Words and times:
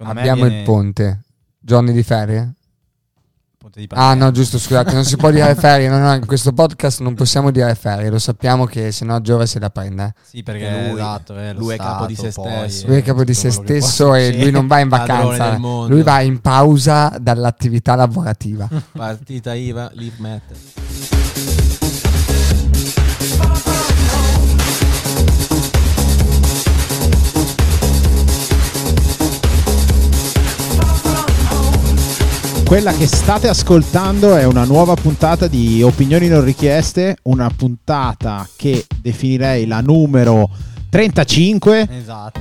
Secondo 0.00 0.14
me 0.14 0.20
Abbiamo 0.20 0.44
viene 0.48 0.60
il 0.60 0.64
ponte. 0.64 1.20
Giorni 1.58 1.92
di 1.92 2.02
ferie? 2.02 2.54
ponte 3.58 3.80
di 3.80 3.86
Ah 3.90 4.14
no, 4.14 4.30
giusto, 4.30 4.58
scusate, 4.58 4.94
non 4.94 5.04
si 5.04 5.18
può 5.18 5.30
dire 5.30 5.54
ferie. 5.60 5.90
No, 5.90 5.98
no, 5.98 6.14
in 6.14 6.24
questo 6.24 6.54
podcast 6.54 7.00
non 7.02 7.12
possiamo 7.12 7.50
dire 7.50 7.74
ferie. 7.74 8.08
Lo 8.08 8.18
sappiamo 8.18 8.64
che 8.64 8.92
se 8.92 9.04
no 9.04 9.20
Giove 9.20 9.44
se 9.44 9.58
la 9.60 9.68
prende. 9.68 10.14
Sì, 10.22 10.42
perché 10.42 10.64
Che 10.64 10.88
lui- 10.88 10.98
esatto, 10.98 11.36
è 11.36 11.52
lo 11.52 11.58
lui 11.58 11.74
è 11.74 11.76
capo 11.76 12.06
di 12.06 12.14
Stato, 12.14 12.30
se 12.30 12.40
poi, 12.40 12.70
stesso. 12.70 12.86
Lui 12.86 12.96
è 12.96 13.02
capo 13.02 13.24
di 13.24 13.34
se 13.34 13.50
stesso 13.50 14.14
e 14.14 14.40
lui 14.42 14.50
non 14.50 14.66
va 14.66 14.78
in 14.78 14.88
vacanza. 14.88 15.56
Lui 15.58 16.02
va 16.02 16.22
in 16.22 16.40
pausa 16.40 17.18
dall'attività 17.20 17.94
lavorativa. 17.94 18.66
Partita 18.92 19.52
IVA, 19.52 19.90
leave 19.92 20.14
matter. 20.16 20.56
Quella 32.70 32.92
che 32.92 33.08
state 33.08 33.48
ascoltando 33.48 34.36
è 34.36 34.44
una 34.44 34.62
nuova 34.62 34.94
puntata 34.94 35.48
di 35.48 35.82
Opinioni 35.82 36.28
non 36.28 36.44
richieste, 36.44 37.16
una 37.24 37.50
puntata 37.50 38.48
che 38.54 38.86
definirei 39.02 39.66
la 39.66 39.80
numero 39.80 40.48
35. 40.88 41.88
Esatto. 41.90 42.40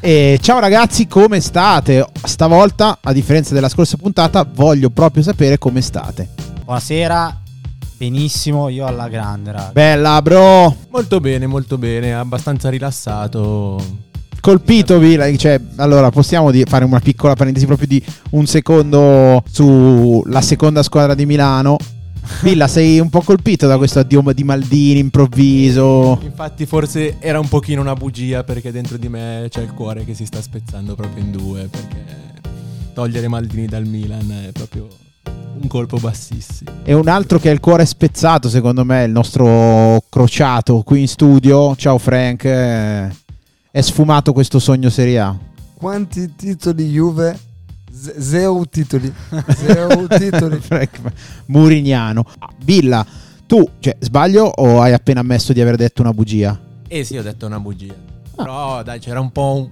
E 0.00 0.38
ciao 0.42 0.58
ragazzi, 0.58 1.06
come 1.06 1.38
state? 1.38 2.04
Stavolta, 2.24 2.98
a 3.00 3.12
differenza 3.12 3.54
della 3.54 3.68
scorsa 3.68 3.96
puntata, 3.96 4.44
voglio 4.44 4.90
proprio 4.90 5.22
sapere 5.22 5.58
come 5.58 5.80
state. 5.80 6.30
Buonasera. 6.64 7.40
Benissimo, 7.96 8.68
io 8.68 8.84
alla 8.84 9.08
grande, 9.08 9.52
raga. 9.52 9.70
Bella 9.70 10.20
bro, 10.22 10.74
Molto 10.90 11.20
bene, 11.20 11.46
molto 11.46 11.78
bene, 11.78 12.14
abbastanza 12.14 12.68
rilassato. 12.68 14.07
Colpitovi, 14.40 15.16
like, 15.16 15.36
cioè, 15.36 15.60
allora 15.76 16.10
possiamo 16.10 16.50
di- 16.50 16.64
fare 16.66 16.84
una 16.84 17.00
piccola 17.00 17.34
parentesi 17.34 17.66
proprio 17.66 17.86
di 17.86 18.02
un 18.30 18.46
secondo 18.46 19.42
sulla 19.50 20.40
seconda 20.40 20.82
squadra 20.82 21.14
di 21.14 21.26
Milano. 21.26 21.76
Villa, 22.42 22.68
sei 22.68 23.00
un 23.00 23.08
po' 23.08 23.22
colpito 23.22 23.66
da 23.66 23.78
questo 23.78 24.00
addio 24.00 24.22
di 24.34 24.44
Maldini 24.44 25.00
improvviso. 25.00 26.18
Infatti 26.22 26.66
forse 26.66 27.16
era 27.20 27.40
un 27.40 27.48
pochino 27.48 27.80
una 27.80 27.94
bugia 27.94 28.44
perché 28.44 28.70
dentro 28.70 28.96
di 28.96 29.08
me 29.08 29.46
c'è 29.48 29.62
il 29.62 29.72
cuore 29.72 30.04
che 30.04 30.14
si 30.14 30.26
sta 30.26 30.40
spezzando 30.42 30.94
proprio 30.94 31.24
in 31.24 31.30
due 31.32 31.68
perché 31.70 32.04
togliere 32.92 33.28
Maldini 33.28 33.66
dal 33.66 33.86
Milan 33.86 34.46
è 34.46 34.52
proprio 34.52 34.88
un 35.60 35.66
colpo 35.68 35.98
bassissimo. 35.98 36.70
E 36.84 36.92
un 36.92 37.08
altro 37.08 37.38
che 37.38 37.48
ha 37.48 37.52
il 37.52 37.60
cuore 37.60 37.84
spezzato, 37.84 38.48
secondo 38.48 38.84
me, 38.84 39.02
è 39.02 39.06
il 39.06 39.12
nostro 39.12 40.02
crociato 40.08 40.82
qui 40.82 41.00
in 41.00 41.08
studio. 41.08 41.74
Ciao 41.76 41.98
Frank, 41.98 42.44
è 43.70 43.80
sfumato 43.80 44.32
questo 44.32 44.58
sogno 44.58 44.90
Serie 44.90 45.18
A. 45.18 45.36
Quanti 45.74 46.34
titoli 46.34 46.90
Juve? 46.90 47.38
Z- 47.92 48.18
zero 48.18 48.66
titoli. 48.68 49.12
Zero 49.56 50.06
titoli. 50.18 50.60
Murignano. 51.46 52.24
Villa, 52.64 53.06
tu, 53.46 53.68
cioè, 53.78 53.96
sbaglio 54.00 54.44
o 54.44 54.80
hai 54.80 54.92
appena 54.92 55.20
ammesso 55.20 55.52
di 55.52 55.60
aver 55.60 55.76
detto 55.76 56.02
una 56.02 56.12
bugia? 56.12 56.58
Eh 56.86 57.04
sì, 57.04 57.16
ho 57.16 57.22
detto 57.22 57.46
una 57.46 57.60
bugia. 57.60 57.94
Però 58.34 58.82
dai, 58.82 58.98
c'era 59.00 59.20
un 59.20 59.32
po' 59.32 59.54
un, 59.54 59.70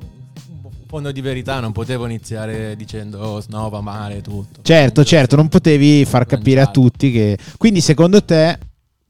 fondo 0.87 1.13
di 1.13 1.21
verità, 1.21 1.61
non 1.61 1.73
potevo 1.73 2.07
iniziare 2.07 2.77
dicendo 2.77 3.19
"Oh, 3.19 3.43
no, 3.49 3.69
va 3.69 3.81
male 3.81 4.23
tutto. 4.23 4.61
Certo, 4.63 5.05
certo, 5.05 5.37
non 5.37 5.49
potevi 5.49 6.05
far 6.05 6.27
capire 6.27 6.61
a 6.61 6.67
tutti 6.67 7.11
che... 7.11 7.39
Quindi 7.57 7.81
secondo 7.81 8.25
te 8.25 8.59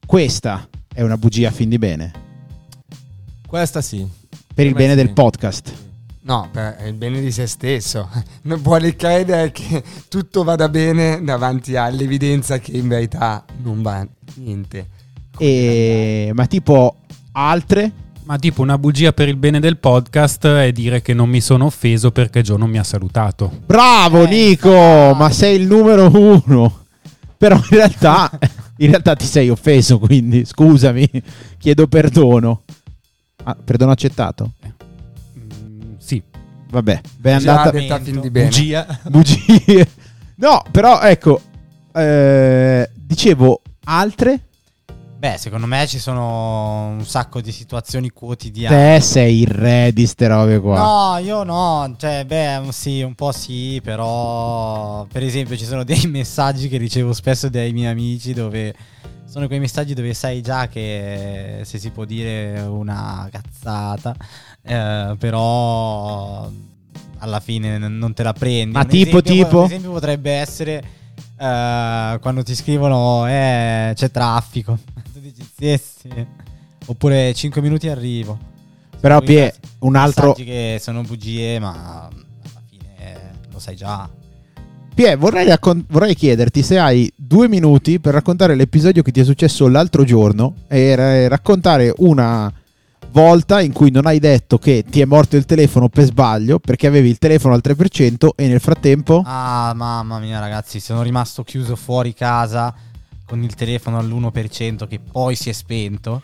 questa 0.06 0.68
è 0.92 1.02
una 1.02 1.16
bugia 1.16 1.48
a 1.48 1.52
fin 1.52 1.68
di 1.68 1.78
bene? 1.78 2.12
Questa 3.46 3.80
sì. 3.80 4.06
Per 4.56 4.64
il 4.64 4.72
bene 4.72 4.92
sì. 4.92 4.96
del 4.96 5.12
podcast. 5.12 5.72
No, 6.22 6.48
per 6.50 6.78
il 6.86 6.94
bene 6.94 7.20
di 7.20 7.30
se 7.30 7.46
stesso. 7.46 8.08
Non 8.44 8.62
vuole 8.62 8.96
credere 8.96 9.52
che 9.52 9.82
tutto 10.08 10.44
vada 10.44 10.70
bene 10.70 11.22
davanti 11.22 11.76
all'evidenza 11.76 12.58
che 12.58 12.70
in 12.70 12.88
verità 12.88 13.44
non 13.62 13.82
va 13.82 14.06
niente. 14.36 14.88
E... 15.36 16.30
Ma 16.32 16.46
tipo 16.46 17.00
altre? 17.32 17.92
Ma 18.24 18.38
tipo 18.38 18.62
una 18.62 18.78
bugia 18.78 19.12
per 19.12 19.28
il 19.28 19.36
bene 19.36 19.60
del 19.60 19.76
podcast 19.76 20.46
è 20.46 20.72
dire 20.72 21.02
che 21.02 21.12
non 21.12 21.28
mi 21.28 21.42
sono 21.42 21.66
offeso 21.66 22.10
perché 22.10 22.40
Gio 22.40 22.56
non 22.56 22.70
mi 22.70 22.78
ha 22.78 22.82
salutato. 22.82 23.52
Bravo 23.66 24.24
Eh, 24.24 24.28
Nico, 24.30 24.70
infatti. 24.70 25.18
ma 25.18 25.30
sei 25.30 25.60
il 25.60 25.66
numero 25.66 26.10
uno. 26.10 26.84
Però 27.36 27.56
in 27.56 27.68
realtà, 27.68 28.30
in 28.78 28.88
realtà 28.88 29.16
ti 29.16 29.26
sei 29.26 29.50
offeso, 29.50 29.98
quindi 29.98 30.46
scusami, 30.46 31.06
chiedo 31.58 31.86
perdono. 31.88 32.62
Ah, 33.48 33.54
perdono 33.54 33.92
accettato? 33.92 34.52
Mm, 35.38 35.94
sì, 35.98 36.20
Vabbè, 36.68 37.00
ben 37.16 37.38
Già 37.38 37.50
andata. 37.50 37.70
detta 37.70 38.00
fin 38.00 38.20
di 38.20 38.30
bene. 38.30 38.48
Bugia. 38.48 39.00
Bugie. 39.08 39.88
No, 40.36 40.62
però 40.70 41.00
ecco, 41.00 41.40
eh, 41.94 42.90
dicevo 42.94 43.62
altre. 43.84 44.40
Beh, 45.18 45.36
secondo 45.38 45.66
me 45.66 45.86
ci 45.86 45.98
sono 45.98 46.88
un 46.88 47.04
sacco 47.06 47.40
di 47.40 47.52
situazioni 47.52 48.10
quotidiane. 48.10 48.98
Te 48.98 49.00
sei 49.00 49.40
il 49.42 49.46
re 49.46 49.92
di 49.94 50.06
ste 50.06 50.26
robe 50.26 50.58
qua. 50.58 50.78
No, 50.78 51.18
io 51.18 51.42
no, 51.44 51.94
cioè, 51.98 52.24
beh, 52.26 52.62
sì, 52.70 53.00
un 53.00 53.14
po' 53.14 53.32
sì, 53.32 53.80
però 53.82 55.06
per 55.10 55.22
esempio 55.22 55.56
ci 55.56 55.64
sono 55.64 55.84
dei 55.84 56.04
messaggi 56.10 56.68
che 56.68 56.78
ricevo 56.78 57.12
spesso 57.12 57.48
dai 57.48 57.72
miei 57.72 57.90
amici 57.92 58.34
dove 58.34 58.74
sono 59.36 59.48
quei 59.48 59.58
messaggi 59.60 59.92
dove 59.92 60.14
sai 60.14 60.40
già 60.40 60.66
che 60.66 61.60
se 61.64 61.78
si 61.78 61.90
può 61.90 62.06
dire 62.06 62.58
una 62.62 63.28
cazzata, 63.30 64.16
eh, 64.62 65.14
però 65.18 66.50
alla 67.18 67.40
fine 67.40 67.76
non 67.76 68.14
te 68.14 68.22
la 68.22 68.32
prendi. 68.32 68.72
Ma 68.72 68.80
Un 68.80 68.86
tipo, 68.86 69.18
esempio- 69.18 69.44
tipo? 69.44 69.58
Un 69.58 69.64
esempio 69.66 69.90
potrebbe 69.90 70.30
essere 70.32 70.82
eh, 71.38 72.18
quando 72.18 72.42
ti 72.44 72.54
scrivono 72.54 73.28
eh, 73.28 73.92
c'è 73.94 74.10
traffico. 74.10 74.78
tu 75.12 75.20
dici 75.20 75.46
sì, 75.54 75.78
sì. 75.78 76.26
Oppure 76.86 77.34
5 77.34 77.60
minuti 77.60 77.90
arrivo. 77.90 78.38
Però 78.98 79.20
Pie, 79.20 79.54
un 79.80 79.96
altro... 79.96 80.32
che 80.32 80.78
sono 80.80 81.02
bugie, 81.02 81.58
ma 81.58 82.06
alla 82.06 82.62
fine 82.70 83.32
lo 83.50 83.58
sai 83.58 83.76
già. 83.76 84.08
Pie, 84.96 85.14
vorrei, 85.16 85.46
raccon- 85.46 85.84
vorrei 85.88 86.14
chiederti 86.14 86.62
se 86.62 86.78
hai 86.78 87.12
due 87.14 87.48
minuti 87.48 88.00
per 88.00 88.14
raccontare 88.14 88.54
l'episodio 88.54 89.02
che 89.02 89.12
ti 89.12 89.20
è 89.20 89.24
successo 89.24 89.68
l'altro 89.68 90.04
giorno 90.04 90.54
e 90.68 90.94
ra- 90.94 91.28
raccontare 91.28 91.92
una 91.98 92.50
volta 93.10 93.60
in 93.60 93.74
cui 93.74 93.90
non 93.90 94.06
hai 94.06 94.18
detto 94.18 94.56
che 94.56 94.86
ti 94.88 95.02
è 95.02 95.04
morto 95.04 95.36
il 95.36 95.44
telefono 95.44 95.90
per 95.90 96.04
sbaglio 96.04 96.58
perché 96.58 96.86
avevi 96.86 97.10
il 97.10 97.18
telefono 97.18 97.52
al 97.52 97.60
3% 97.62 98.28
e 98.34 98.48
nel 98.48 98.58
frattempo... 98.58 99.22
Ah, 99.26 99.74
mamma 99.76 100.18
mia, 100.18 100.38
ragazzi, 100.40 100.80
sono 100.80 101.02
rimasto 101.02 101.44
chiuso 101.44 101.76
fuori 101.76 102.14
casa 102.14 102.74
con 103.26 103.42
il 103.42 103.54
telefono 103.54 103.98
all'1% 103.98 104.88
che 104.88 104.98
poi 104.98 105.34
si 105.34 105.50
è 105.50 105.52
spento. 105.52 106.22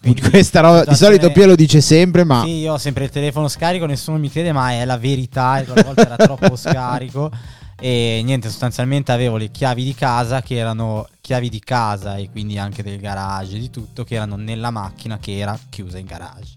Quindi, 0.00 0.22
Questa 0.22 0.58
roba 0.58 0.84
di 0.84 0.96
solito 0.96 1.30
Pie 1.30 1.46
lo 1.46 1.54
dice 1.54 1.80
sempre, 1.80 2.24
ma 2.24 2.42
Sì, 2.42 2.50
io 2.50 2.72
ho 2.72 2.78
sempre 2.78 3.04
il 3.04 3.10
telefono 3.10 3.46
scarico, 3.46 3.86
nessuno 3.86 4.18
mi 4.18 4.28
crede, 4.28 4.50
ma 4.50 4.72
è 4.72 4.84
la 4.84 4.98
verità. 4.98 5.60
E 5.60 5.64
quella 5.66 5.82
volta 5.84 6.04
era 6.04 6.16
troppo 6.16 6.54
scarico. 6.58 7.30
E 7.80 8.22
niente, 8.24 8.48
sostanzialmente 8.48 9.12
avevo 9.12 9.36
le 9.36 9.50
chiavi 9.50 9.84
di 9.84 9.94
casa 9.94 10.42
che 10.42 10.56
erano 10.56 11.06
chiavi 11.20 11.48
di 11.48 11.60
casa 11.60 12.16
e 12.16 12.28
quindi 12.30 12.58
anche 12.58 12.82
del 12.82 12.98
garage 12.98 13.56
e 13.56 13.60
di 13.60 13.70
tutto 13.70 14.02
che 14.02 14.16
erano 14.16 14.34
nella 14.36 14.70
macchina 14.70 15.18
che 15.18 15.38
era 15.38 15.56
chiusa 15.68 15.98
in 15.98 16.06
garage. 16.06 16.56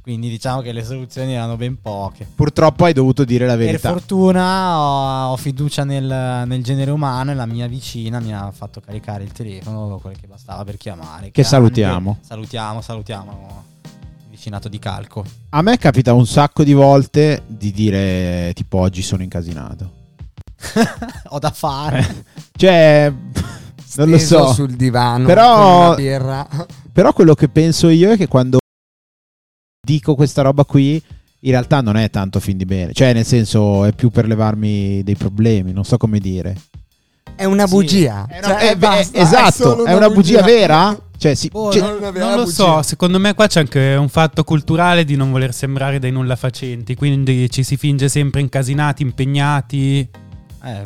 Quindi 0.00 0.30
diciamo 0.30 0.62
che 0.62 0.72
le 0.72 0.82
soluzioni 0.82 1.34
erano 1.34 1.56
ben 1.56 1.78
poche. 1.80 2.26
purtroppo 2.34 2.86
hai 2.86 2.94
dovuto 2.94 3.24
dire 3.24 3.44
la 3.44 3.56
Per 3.56 3.66
verità. 3.66 3.90
fortuna 3.90 4.78
ho, 4.80 5.32
ho 5.32 5.36
fiducia 5.36 5.84
nel, 5.84 6.44
nel 6.46 6.64
genere 6.64 6.90
umano 6.90 7.30
e 7.30 7.34
la 7.34 7.44
mia 7.44 7.66
vicina 7.66 8.18
mi 8.18 8.34
ha 8.34 8.50
fatto 8.50 8.80
caricare 8.80 9.22
il 9.24 9.32
telefono, 9.32 9.98
quel 9.98 10.18
che 10.18 10.26
bastava 10.26 10.64
per 10.64 10.78
chiamare. 10.78 11.30
Che 11.30 11.44
salutiamo. 11.44 12.18
Salutiamo, 12.22 12.80
salutiamo. 12.80 13.64
Vicinato 14.30 14.68
di 14.70 14.78
calco. 14.78 15.24
A 15.50 15.60
me 15.60 15.76
capita 15.76 16.14
un 16.14 16.26
sacco 16.26 16.64
di 16.64 16.72
volte 16.72 17.42
di 17.46 17.70
dire 17.70 18.52
tipo 18.54 18.78
oggi 18.78 19.02
sono 19.02 19.22
incasinato. 19.22 19.97
Ho 21.30 21.38
da 21.38 21.50
fare. 21.50 22.24
Cioè, 22.56 23.12
non 23.96 24.08
lo 24.10 24.18
so. 24.18 24.52
sul 24.52 24.74
divano 24.74 25.26
Però- 25.26 25.54
con 25.56 25.86
una 25.86 25.94
birra. 25.94 26.48
Però 26.92 27.12
quello 27.12 27.34
che 27.34 27.48
penso 27.48 27.88
io 27.88 28.10
è 28.12 28.16
che 28.16 28.26
quando 28.26 28.58
dico 29.86 30.14
questa 30.14 30.42
roba 30.42 30.64
qui, 30.64 31.00
in 31.42 31.50
realtà 31.50 31.80
non 31.80 31.96
è 31.96 32.10
tanto 32.10 32.40
fin 32.40 32.56
di 32.56 32.64
bene. 32.64 32.92
Cioè, 32.92 33.12
nel 33.12 33.24
senso, 33.24 33.84
è 33.84 33.92
più 33.92 34.10
per 34.10 34.26
levarmi 34.26 35.02
dei 35.04 35.14
problemi, 35.16 35.72
non 35.72 35.84
so 35.84 35.96
come 35.96 36.18
dire. 36.18 36.56
È 37.36 37.44
una 37.44 37.66
Sì. 37.66 37.72
bugia. 37.74 38.26
È 38.28 38.40
Cioè, 38.42 38.50
una- 38.50 38.58
è- 38.58 38.76
basta, 38.76 39.16
è- 39.18 39.20
esatto, 39.22 39.52
solo 39.52 39.84
è 39.84 39.94
una 39.94 40.10
bugia 40.10 40.42
vera? 40.42 40.98
Cioè, 41.16 41.34
sì, 41.34 41.48
Boh, 41.48 41.70
cioè- 41.72 41.82
non 41.82 41.96
una 41.98 42.10
non 42.10 42.34
lo 42.36 42.42
bugia. 42.44 42.52
so, 42.52 42.82
secondo 42.82 43.18
me 43.20 43.34
qua 43.34 43.46
c'è 43.46 43.60
anche 43.60 43.94
un 43.98 44.08
fatto 44.08 44.42
culturale 44.44 45.04
di 45.04 45.14
non 45.16 45.30
voler 45.30 45.52
sembrare 45.54 45.98
dei 46.00 46.10
nulla 46.10 46.34
facenti, 46.36 46.94
quindi 46.96 47.48
ci 47.50 47.62
si 47.62 47.76
finge 47.76 48.08
sempre 48.08 48.40
incasinati, 48.40 49.02
impegnati, 49.02 50.08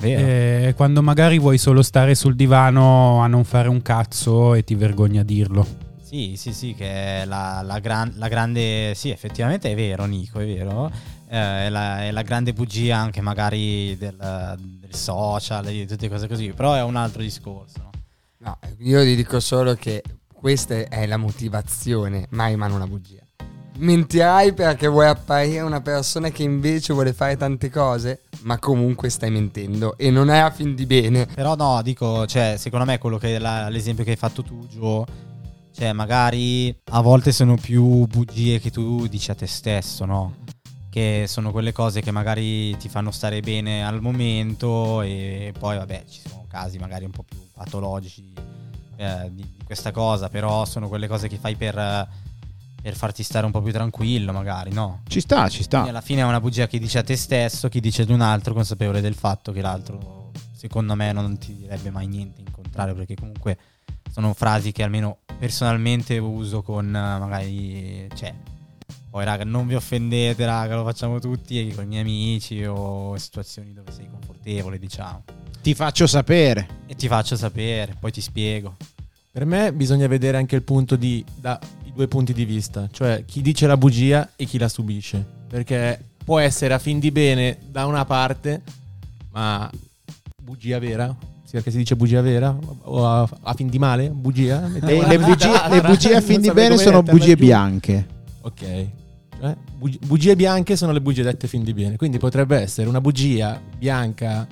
Eh, 0.01 0.67
eh, 0.69 0.75
quando 0.75 1.03
magari 1.03 1.39
vuoi 1.39 1.59
solo 1.59 1.83
stare 1.83 2.15
sul 2.15 2.35
divano 2.37 3.21
a 3.23 3.27
non 3.27 3.45
fare 3.45 3.69
un 3.69 3.83
cazzo 3.83 4.55
e 4.55 4.65
ti 4.65 4.75
vergogni 4.75 5.19
a 5.19 5.25
dirlo. 5.25 5.67
Sì, 6.03 6.35
sì, 6.37 6.53
sì, 6.53 6.75
che 6.75 7.23
è 7.23 7.25
la, 7.25 7.63
la 7.65 7.79
gran- 7.79 8.13
la 8.17 8.29
grande... 8.29 8.93
Sì, 8.95 9.11
effettivamente 9.11 9.71
è 9.71 9.75
vero, 9.75 10.05
Nico, 10.05 10.41
è 10.41 10.45
vero. 10.47 10.91
eh, 11.29 11.67
è, 11.67 11.69
la, 11.71 12.05
è 12.05 12.11
la 12.11 12.23
grande 12.23 12.53
bugia 12.53 12.99
anche 12.99 13.23
magari 13.23 13.97
del, 13.97 14.59
del 14.81 14.95
social, 14.95 15.65
di 15.65 15.87
tutte 15.87 16.11
cose 16.11 16.29
così, 16.29 16.53
però 16.53 16.75
è 16.75 16.83
un 16.83 16.97
altro 16.97 17.23
discorso. 17.23 17.79
no? 17.79 17.91
No, 18.39 18.59
io 18.81 19.03
ti 19.03 19.17
dico 19.17 19.41
solo 19.41 19.75
che 19.75 20.03
questa 20.33 20.75
è 20.75 21.07
la 21.07 21.17
motivazione, 21.17 22.27
mai 22.31 22.57
mano 22.57 22.75
una 22.75 22.87
bugia. 22.87 23.22
Mentirai 23.79 24.53
perché 24.53 24.87
vuoi 24.87 25.07
apparire 25.07 25.61
una 25.63 25.81
persona 25.81 26.29
che 26.29 26.43
invece 26.43 26.93
vuole 26.93 27.13
fare 27.13 27.37
tante 27.37 27.71
cose, 27.71 28.23
ma 28.43 28.59
comunque 28.59 29.09
stai 29.09 29.31
mentendo 29.31 29.97
e 29.97 30.11
non 30.11 30.31
è 30.31 30.39
a 30.39 30.51
fin 30.51 30.75
di 30.75 30.87
bene. 30.87 31.27
Però 31.27 31.57
no, 31.57 31.81
dico, 31.83 32.27
cioè, 32.27 32.57
secondo 32.59 32.85
me 32.85 32.99
quello 32.99 33.19
che 33.19 33.39
la- 33.39 33.69
l'esempio 33.69 34.05
che 34.05 34.11
hai 34.11 34.17
fatto 34.17 34.43
tu, 34.43 34.67
Gio, 34.69 35.07
cioè 35.75 35.93
magari 35.93 36.75
a 36.91 37.01
volte 37.01 37.33
sono 37.33 37.57
più 37.57 38.07
bugie 38.07 38.61
che 38.61 38.71
tu 38.71 39.07
dici 39.09 39.31
a 39.31 39.35
te 39.35 39.47
stesso, 39.47 40.05
no? 40.05 40.35
Che 40.91 41.25
sono 41.27 41.51
quelle 41.51 41.73
cose 41.73 42.03
che 42.03 42.11
magari 42.11 42.77
ti 42.77 42.91
fanno 42.91 43.11
stare 43.11 43.41
bene 43.41 43.85
al 43.85 44.03
momento 44.03 45.01
e 45.01 45.53
poi 45.59 45.79
vabbè 45.79 46.05
ci 46.07 46.21
sono 46.29 46.45
casi 46.47 46.77
magari 46.77 47.07
un 47.07 47.11
po' 47.13 47.23
più 47.23 47.39
patologici 47.55 48.31
eh, 48.97 49.31
di, 49.33 49.43
di 49.57 49.65
questa 49.65 49.91
cosa, 49.91 50.29
però 50.29 50.67
sono 50.67 50.89
quelle 50.89 51.09
cose 51.09 51.29
che 51.29 51.39
fai 51.39 51.57
per, 51.57 52.07
per 52.83 52.97
farti 52.97 53.23
stare 53.23 53.47
un 53.47 53.53
po' 53.53 53.63
più 53.63 53.73
tranquillo 53.73 54.33
magari, 54.33 54.73
no? 54.73 55.03
Ci 55.07 55.21
sta, 55.21 55.49
ci 55.49 55.63
sta. 55.63 55.79
Quindi 55.79 55.91
alla 55.91 56.05
fine 56.05 56.23
è 56.23 56.25
una 56.25 56.41
bugia 56.41 56.67
che 56.67 56.81
dici 56.81 56.99
a 56.99 57.05
te 57.05 57.17
stesso, 57.17 57.69
chi 57.69 57.81
dice 57.81 58.03
ad 58.03 58.11
un 58.11 58.21
altro, 58.21 58.53
consapevole 58.53 59.01
del 59.01 59.15
fatto 59.15 59.53
che 59.53 59.63
l'altro, 59.63 60.33
secondo 60.53 60.97
me, 60.97 61.13
non 61.13 61.39
ti 61.39 61.57
direbbe 61.57 61.91
mai 61.91 62.09
niente 62.09 62.41
in 62.41 62.51
contrario, 62.51 62.95
perché 62.95 63.15
comunque 63.15 63.57
sono 64.11 64.35
frasi 64.35 64.73
che 64.73 64.83
almeno 64.83 65.19
personalmente 65.39 66.19
uso 66.19 66.63
con 66.63 66.87
eh, 66.87 66.91
magari, 66.91 68.09
cioè, 68.15 68.35
poi 69.09 69.25
raga, 69.25 69.45
non 69.45 69.67
vi 69.67 69.77
offendete, 69.77 70.45
raga, 70.45 70.75
lo 70.75 70.85
facciamo 70.85 71.21
tutti 71.21 71.73
con 71.75 71.85
i 71.85 71.87
miei 71.87 72.01
amici 72.01 72.65
o 72.65 73.17
situazioni 73.17 73.73
dove 73.73 73.93
sei 73.93 74.09
confortevole, 74.11 74.79
diciamo. 74.79 75.23
Ti 75.63 75.75
faccio 75.75 76.09
sapere. 76.09 76.81
E 76.87 76.97
ti 76.97 77.07
faccio 77.07 77.37
sapere, 77.37 77.95
poi 77.99 78.11
ti 78.11 78.21
spiego. 78.21 78.77
Per 79.31 79.45
me 79.47 79.73
bisogna 79.73 80.09
vedere 80.09 80.37
anche 80.37 80.57
il 80.57 80.63
punto 80.63 80.97
di 80.97 81.25
da 81.35 81.59
i 81.93 81.95
due 81.95 82.09
punti 82.09 82.33
di 82.33 82.45
vista, 82.47 82.89
cioè 82.91 83.25
chi 83.27 83.43
dice 83.43 83.67
la 83.67 83.77
bugia 83.77 84.31
e 84.35 84.47
chi 84.47 84.59
la 84.59 84.69
subisce, 84.69 85.25
perché 85.47 86.03
può 86.25 86.39
essere 86.39 86.73
a 86.73 86.79
fin 86.79 86.99
di 86.99 87.11
bene 87.11 87.59
da 87.69 87.85
una 87.85 88.05
parte, 88.07 88.63
ma 89.31 89.71
bugia 90.43 90.79
vera, 90.79 91.15
sì, 91.45 91.53
perché 91.53 91.71
si 91.71 91.77
dice 91.77 91.97
bugia 91.97 92.23
vera 92.23 92.57
o 92.85 93.07
a, 93.07 93.29
a 93.43 93.53
fin 93.53 93.69
di 93.69 93.79
male, 93.79 94.09
bugia. 94.09 94.67
Le, 94.81 95.07
le 95.07 95.19
bugie, 95.19 95.51
le 95.69 95.81
bugie 95.83 96.17
a 96.17 96.21
fin 96.23 96.41
di 96.41 96.51
bene 96.51 96.79
sono 96.79 97.03
bugie 97.03 97.37
bianche. 97.37 98.07
Ok. 98.41 98.87
Cioè, 99.39 99.57
bugie, 99.77 99.99
bugie 100.07 100.37
bianche 100.37 100.77
sono 100.77 100.93
le 100.93 101.03
bugie 101.03 101.23
dette 101.23 101.47
fin 101.47 101.63
di 101.63 101.75
bene, 101.75 101.97
quindi 101.97 102.17
potrebbe 102.17 102.59
essere 102.59 102.89
una 102.89 103.03
bugia 103.03 103.61
bianca 103.77 104.47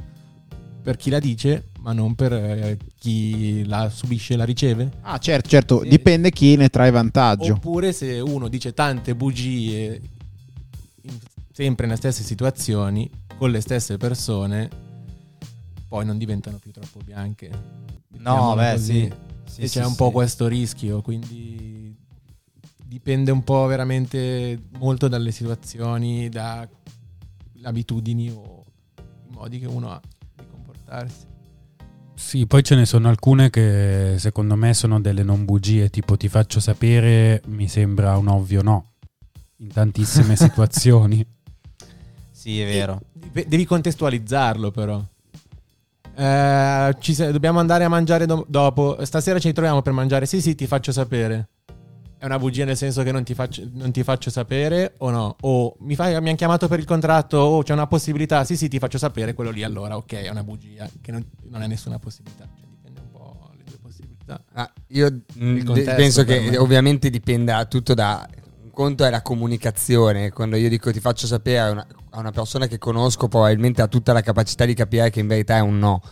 per 0.83 0.97
chi 0.97 1.09
la 1.09 1.19
dice, 1.19 1.70
ma 1.91 1.93
non 1.93 2.15
per 2.15 2.33
eh, 2.33 2.79
chi 2.99 3.65
la 3.67 3.91
subisce 3.91 4.35
e 4.35 4.37
la 4.37 4.45
riceve. 4.45 4.91
Ah, 5.03 5.19
certo, 5.19 5.49
certo, 5.49 5.83
dipende 5.85 6.31
chi 6.31 6.57
ne 6.57 6.69
trae 6.69 6.91
vantaggio. 6.91 7.55
Oppure 7.55 7.93
se 7.93 8.21
uno 8.21 8.49
dice 8.49 8.73
tante 8.73 9.15
bugie 9.15 10.01
in- 11.03 11.19
sempre 11.53 11.87
nelle 11.87 11.99
stesse 11.99 12.23
situazioni, 12.23 13.11
con 13.37 13.51
le 13.51 13.61
stesse 13.61 13.97
persone, 13.97 14.69
poi 15.89 16.05
non 16.05 16.17
diventano 16.17 16.59
più 16.59 16.71
troppo 16.71 17.01
bianche. 17.05 17.51
No, 18.19 18.55
beh, 18.55 18.73
così. 18.73 18.93
sì. 18.93 19.13
Sì, 19.51 19.63
e 19.63 19.67
sì, 19.67 19.79
c'è 19.81 19.85
un 19.85 19.91
sì. 19.91 19.97
po' 19.97 20.13
questo 20.13 20.47
rischio, 20.47 21.03
quindi 21.03 21.93
dipende 22.85 23.33
un 23.33 23.43
po' 23.43 23.67
veramente 23.67 24.61
molto 24.79 25.09
dalle 25.09 25.33
situazioni, 25.33 26.29
da 26.29 26.69
abitudini 27.65 28.31
o 28.31 28.65
i 29.29 29.33
modi 29.33 29.59
che 29.59 29.67
uno 29.67 29.91
ha 29.91 30.01
di 30.37 30.45
comportarsi. 30.49 31.27
Sì, 32.21 32.47
poi 32.47 32.63
ce 32.63 32.75
ne 32.77 32.85
sono 32.87 33.09
alcune 33.09 33.51
che 33.51 34.15
secondo 34.19 34.55
me 34.55 34.73
sono 34.75 35.01
delle 35.01 35.23
non 35.25 35.45
bugie, 35.45 35.89
tipo 35.91 36.17
ti 36.17 36.29
faccio 36.29 36.61
sapere, 36.61 37.43
mi 37.47 37.67
sembra 37.67 38.17
un 38.19 38.29
ovvio 38.29 38.63
no, 38.63 38.91
in 39.57 39.69
tantissime 39.73 40.37
situazioni. 40.37 41.27
Sì, 42.31 42.61
è 42.61 42.67
vero. 42.67 43.01
Deve- 43.13 43.49
Devi 43.49 43.65
contestualizzarlo 43.65 44.71
però. 44.71 45.03
Eh, 46.15 46.97
ci 47.01 47.15
se- 47.15 47.33
dobbiamo 47.33 47.59
andare 47.59 47.85
a 47.85 47.89
mangiare 47.89 48.27
do- 48.27 48.45
dopo. 48.49 49.03
Stasera 49.05 49.39
ci 49.41 49.49
ritroviamo 49.49 49.83
per 49.83 49.93
mangiare. 49.93 50.27
Sì, 50.27 50.41
sì, 50.41 50.55
ti 50.55 50.67
faccio 50.69 50.93
sapere. 50.93 51.49
È 52.21 52.27
una 52.27 52.39
bugia 52.39 52.67
nel 52.67 52.77
senso 52.77 53.03
che 53.03 53.13
non 53.13 53.25
ti 53.25 53.33
faccio, 53.33 53.67
non 53.73 53.93
ti 53.93 54.03
faccio 54.03 54.29
sapere 54.29 54.93
o 54.99 55.09
no? 55.09 55.37
O 55.41 55.75
mi, 55.81 55.95
fai, 55.95 56.11
mi 56.21 56.29
hanno 56.29 56.37
chiamato 56.37 56.69
per 56.69 56.79
il 56.79 56.85
contratto 56.85 57.39
o 57.39 57.63
c'è 57.63 57.73
una 57.73 57.87
possibilità. 57.87 58.45
Sì, 58.45 58.59
sì, 58.59 58.69
ti 58.69 58.79
faccio 58.79 58.99
sapere. 58.99 59.33
Quello 59.33 59.49
lì 59.49 59.63
allora, 59.63 59.97
ok, 59.97 60.13
è 60.17 60.29
una 60.29 60.45
bugia 60.45 60.87
che 61.01 61.13
non, 61.13 61.25
non 61.45 61.63
è 61.63 61.67
nessuna 61.67 61.99
possibilità. 61.99 62.45
Cioè, 62.45 62.69
dipende 62.69 63.01
un 63.01 63.11
po' 63.11 63.49
le 63.57 63.65
due 63.65 63.79
possibilità. 63.81 64.45
Ah, 64.53 64.71
io 64.89 65.23
contesto 65.65 65.95
penso 65.95 66.25
che 66.25 66.41
me. 66.41 66.59
ovviamente 66.59 67.09
dipenda 67.09 67.65
tutto 67.65 67.95
da 67.95 68.29
un 68.65 68.71
conto 68.71 69.07
è 69.07 69.09
la 69.09 69.23
comunicazione. 69.23 70.29
Quando 70.29 70.57
io 70.57 70.69
dico 70.69 70.93
ti 70.93 71.01
faccio 71.01 71.27
sapere 71.27 71.59
a 71.59 71.71
una, 71.71 71.87
a 72.11 72.19
una 72.19 72.33
persona 72.33 72.67
che 72.67 72.77
conosco, 72.77 73.29
probabilmente 73.29 73.81
ha 73.81 73.89
tutta 73.89 74.13
la 74.13 74.21
capacità 74.21 74.67
di 74.67 74.75
capire 74.75 75.09
che 75.09 75.21
in 75.21 75.27
verità 75.27 75.57
è 75.57 75.61
un 75.61 75.79
no. 75.79 76.03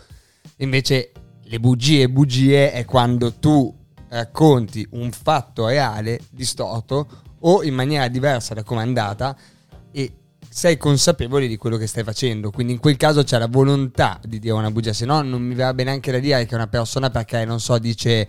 Invece 0.56 1.12
le 1.42 1.60
bugie 1.60 2.08
bugie 2.08 2.72
è 2.72 2.86
quando 2.86 3.34
tu 3.34 3.77
racconti 4.08 4.86
un 4.92 5.10
fatto 5.10 5.66
reale 5.66 6.20
distorto 6.30 7.06
o 7.40 7.62
in 7.62 7.74
maniera 7.74 8.08
diversa 8.08 8.54
da 8.54 8.62
come 8.62 8.80
è 8.80 8.84
andata 8.84 9.36
e 9.90 10.12
sei 10.48 10.76
consapevole 10.76 11.46
di 11.46 11.56
quello 11.56 11.76
che 11.76 11.86
stai 11.86 12.02
facendo. 12.04 12.50
Quindi 12.50 12.72
in 12.72 12.78
quel 12.80 12.96
caso 12.96 13.22
c'è 13.22 13.38
la 13.38 13.46
volontà 13.46 14.18
di 14.24 14.38
dire 14.38 14.54
una 14.54 14.70
bugia, 14.70 14.92
se 14.92 15.04
no 15.04 15.20
non 15.22 15.42
mi 15.42 15.54
verrebbe 15.54 15.84
neanche 15.84 16.10
da 16.10 16.18
dire 16.18 16.46
che 16.46 16.54
una 16.54 16.66
persona 16.66 17.10
perché 17.10 17.44
non 17.44 17.60
so 17.60 17.78
dice 17.78 18.28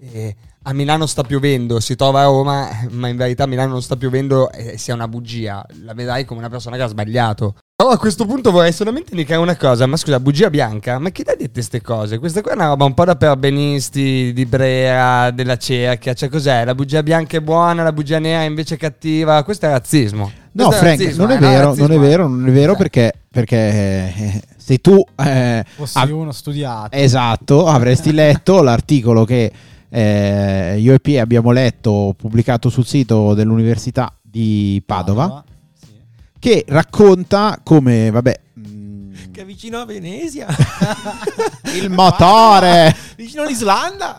eh, 0.00 0.36
a 0.62 0.72
Milano 0.72 1.06
sta 1.06 1.22
piovendo, 1.22 1.80
si 1.80 1.96
trova 1.96 2.20
a 2.20 2.24
Roma, 2.24 2.68
ma 2.90 3.08
in 3.08 3.16
verità 3.16 3.44
a 3.44 3.46
Milano 3.46 3.72
non 3.72 3.82
sta 3.82 3.96
piovendo 3.96 4.50
e 4.50 4.76
sia 4.76 4.94
una 4.94 5.08
bugia. 5.08 5.64
La 5.84 5.94
vedrai 5.94 6.24
come 6.24 6.40
una 6.40 6.50
persona 6.50 6.76
che 6.76 6.82
ha 6.82 6.86
sbagliato. 6.88 7.54
Però 7.74 7.90
a 7.90 7.98
questo 7.98 8.26
punto 8.26 8.50
vorrei 8.50 8.72
solamente 8.72 9.12
indicare 9.12 9.40
una 9.40 9.56
cosa, 9.56 9.86
ma 9.86 9.96
scusa, 9.96 10.18
bugia 10.18 10.50
bianca? 10.50 10.98
Ma 10.98 11.10
chi 11.10 11.22
l'ha 11.24 11.36
dette 11.36 11.52
queste 11.52 11.80
cose? 11.80 12.18
Questa 12.18 12.42
qua 12.42 12.50
è 12.52 12.54
una 12.54 12.66
roba 12.66 12.84
un 12.84 12.92
po' 12.92 13.04
da 13.04 13.14
perbenisti, 13.14 14.32
di 14.34 14.46
Brea, 14.46 15.30
della 15.30 15.56
cerchia, 15.56 16.12
cioè 16.12 16.28
cos'è? 16.28 16.64
La 16.64 16.74
bugia 16.74 17.02
bianca 17.04 17.36
è 17.36 17.40
buona, 17.40 17.82
la 17.84 17.92
bugia 17.92 18.18
nera 18.18 18.42
invece 18.42 18.74
è 18.74 18.78
cattiva? 18.78 19.42
Questo 19.44 19.66
è 19.66 19.70
razzismo. 19.70 20.30
No, 20.52 20.64
Questo 20.66 20.74
è 20.74 20.78
Frank, 20.86 21.00
razzismo, 21.00 21.22
non 21.22 21.32
è 21.32 21.36
eh, 21.36 21.38
vero, 21.38 21.64
razzismo, 21.68 21.86
non 21.86 21.96
è 21.96 21.98
eh. 21.98 22.08
vero, 22.08 22.28
non 22.28 22.48
è 22.48 22.50
vero 22.50 22.72
Eh. 22.72 22.76
perché, 22.76 23.12
perché 23.30 23.56
eh, 23.56 24.42
se 24.56 24.78
tu 24.78 25.02
eh, 25.16 25.64
Fossi 25.76 25.98
av- 25.98 26.10
uno 26.10 26.32
studiato. 26.32 26.96
esatto 26.96 27.66
avresti 27.66 28.12
letto 28.12 28.60
l'articolo 28.60 29.24
che 29.24 29.52
eh, 29.90 30.76
io 30.78 30.94
e 30.94 31.00
P 31.00 31.16
abbiamo 31.20 31.50
letto 31.50 32.14
pubblicato 32.16 32.68
sul 32.68 32.86
sito 32.86 33.34
dell'Università 33.34 34.14
di 34.20 34.82
Padova 34.84 35.42
Sì. 35.80 35.92
che 36.38 36.64
racconta 36.68 37.60
come 37.62 38.10
vabbè 38.10 38.40
mm, 38.58 39.12
Che 39.32 39.40
è 39.40 39.44
vicino 39.44 39.78
a 39.78 39.84
Venezia. 39.86 40.46
il 41.80 41.90
motore 41.90 42.94
vicino 43.16 43.42
all'Islanda. 43.42 44.16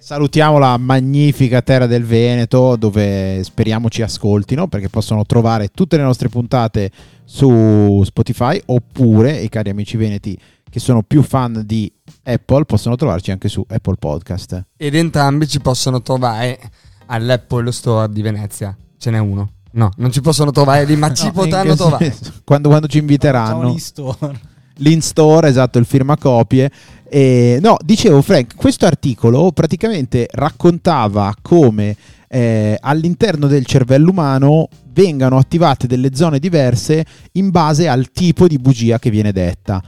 Salutiamo 0.00 0.58
la 0.58 0.76
magnifica 0.78 1.62
terra 1.62 1.86
del 1.86 2.04
Veneto 2.04 2.74
dove 2.74 3.40
speriamo 3.44 3.88
ci 3.88 4.02
ascoltino 4.02 4.66
perché 4.66 4.88
possono 4.88 5.24
trovare 5.24 5.68
tutte 5.68 5.96
le 5.96 6.02
nostre 6.02 6.28
puntate 6.28 6.90
su 7.24 8.02
Spotify 8.04 8.60
oppure 8.66 9.38
i 9.38 9.48
cari 9.48 9.70
amici 9.70 9.96
veneti 9.96 10.36
che 10.68 10.80
sono 10.80 11.02
più 11.02 11.22
fan 11.22 11.62
di 11.64 11.90
Apple 12.24 12.64
possono 12.64 12.96
trovarci 12.96 13.30
anche 13.30 13.48
su 13.48 13.64
Apple 13.68 13.96
Podcast. 13.98 14.64
Ed 14.76 14.94
entrambi 14.94 15.48
ci 15.48 15.60
possono 15.60 16.02
trovare 16.02 16.58
all'Apple 17.06 17.72
Store 17.72 18.12
di 18.12 18.22
Venezia. 18.22 18.76
Ce 18.96 19.10
n'è 19.10 19.18
uno. 19.18 19.52
No, 19.72 19.90
non 19.96 20.12
ci 20.12 20.20
possono 20.20 20.50
trovare 20.50 20.84
lì, 20.84 20.96
ma 20.96 21.12
ci 21.12 21.26
No, 21.26 21.32
potranno 21.32 21.70
in 21.70 21.70
che 21.70 21.76
trovare. 21.76 22.16
Quando, 22.44 22.68
quando 22.68 22.86
ci 22.86 22.98
inviteranno. 22.98 23.72
L'e-store. 23.72 24.40
l'in-store, 24.76 25.48
esatto, 25.48 25.78
il 25.78 25.84
firmacopie. 25.84 26.70
E, 27.08 27.58
no, 27.60 27.76
dicevo 27.84 28.22
Frank, 28.22 28.54
questo 28.54 28.86
articolo 28.86 29.52
praticamente 29.52 30.28
raccontava 30.30 31.34
come 31.42 31.96
eh, 32.28 32.76
all'interno 32.80 33.46
del 33.46 33.66
cervello 33.66 34.10
umano 34.10 34.68
vengano 34.92 35.36
attivate 35.36 35.86
delle 35.86 36.14
zone 36.14 36.38
diverse 36.38 37.04
in 37.32 37.50
base 37.50 37.88
al 37.88 38.10
tipo 38.10 38.46
di 38.46 38.58
bugia 38.58 38.98
che 38.98 39.10
viene 39.10 39.32
detta. 39.32 39.82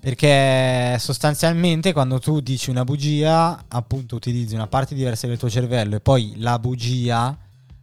Perché 0.00 0.96
sostanzialmente 0.98 1.92
quando 1.92 2.18
tu 2.18 2.40
dici 2.40 2.70
una 2.70 2.84
bugia, 2.84 3.66
appunto 3.68 4.16
utilizzi 4.16 4.54
una 4.54 4.66
parte 4.66 4.94
diversa 4.94 5.26
del 5.26 5.38
tuo 5.38 5.50
cervello 5.50 5.96
e 5.96 6.00
poi 6.00 6.32
la 6.36 6.58
bugia 6.58 7.38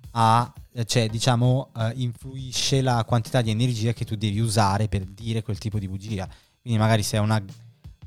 ha, 0.10 0.54
cioè 0.86 1.10
diciamo, 1.10 1.70
eh, 1.78 1.94
influisce 1.98 2.82
la 2.82 3.04
quantità 3.06 3.44
di 3.44 3.52
energia 3.52 3.94
che 3.94 4.04
tu 4.04 4.16
devi 4.16 4.40
usare 4.40 4.88
per 4.88 5.06
dire 5.06 5.44
quel 5.44 5.60
tipo 5.60 5.78
di 5.78 5.88
bugia. 5.88 6.28
Quindi 6.60 6.80
magari 6.80 7.04
se 7.04 7.18
è 7.18 7.20
una, 7.20 7.40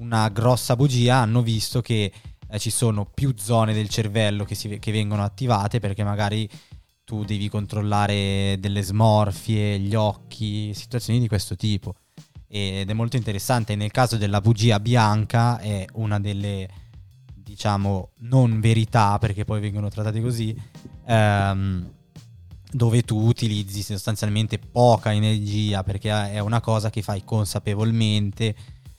una 0.00 0.28
grossa 0.28 0.74
bugia 0.74 1.18
hanno 1.18 1.40
visto 1.40 1.80
che 1.80 2.12
eh, 2.48 2.58
ci 2.58 2.70
sono 2.70 3.04
più 3.06 3.34
zone 3.36 3.72
del 3.72 3.88
cervello 3.88 4.44
che, 4.44 4.56
si, 4.56 4.80
che 4.80 4.90
vengono 4.90 5.22
attivate 5.22 5.78
perché 5.78 6.02
magari 6.02 6.50
tu 7.04 7.24
devi 7.24 7.48
controllare 7.48 8.56
delle 8.58 8.82
smorfie, 8.82 9.78
gli 9.78 9.94
occhi, 9.94 10.74
situazioni 10.74 11.20
di 11.20 11.28
questo 11.28 11.54
tipo. 11.54 11.94
Ed 12.52 12.90
è 12.90 12.92
molto 12.94 13.16
interessante. 13.16 13.76
Nel 13.76 13.92
caso 13.92 14.16
della 14.16 14.40
bugia 14.40 14.80
bianca 14.80 15.60
è 15.60 15.86
una 15.92 16.18
delle, 16.18 16.68
diciamo, 17.32 18.10
non 18.22 18.58
verità, 18.58 19.18
perché 19.20 19.44
poi 19.44 19.60
vengono 19.60 19.88
trattate 19.88 20.20
così, 20.20 20.52
ehm, 21.06 21.92
dove 22.72 23.02
tu 23.02 23.24
utilizzi 23.24 23.82
sostanzialmente 23.82 24.58
poca 24.58 25.14
energia, 25.14 25.84
perché 25.84 26.10
è 26.32 26.40
una 26.40 26.60
cosa 26.60 26.90
che 26.90 27.02
fai 27.02 27.22
consapevolmente, 27.24 28.56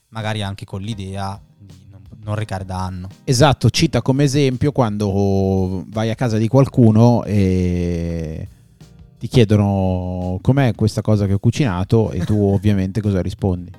magari 0.09 0.41
anche 0.41 0.63
con 0.63 0.81
l'idea 0.81 1.37
di 1.57 1.87
non, 1.89 2.03
non 2.23 2.35
recare 2.35 2.63
danno. 2.63 3.09
Esatto, 3.25 3.69
cita 3.69 4.01
come 4.01 4.23
esempio 4.23 4.71
quando 4.71 5.83
vai 5.87 6.09
a 6.09 6.15
casa 6.15 6.37
di 6.37 6.47
qualcuno 6.47 7.25
e 7.25 8.47
ti 9.21 9.27
chiedono 9.27 10.39
com'è 10.41 10.73
questa 10.73 11.01
cosa 11.01 11.27
che 11.27 11.33
ho 11.33 11.37
cucinato 11.37 12.09
e 12.09 12.25
tu 12.25 12.41
ovviamente 12.51 13.01
cosa 13.01 13.21
rispondi. 13.21 13.69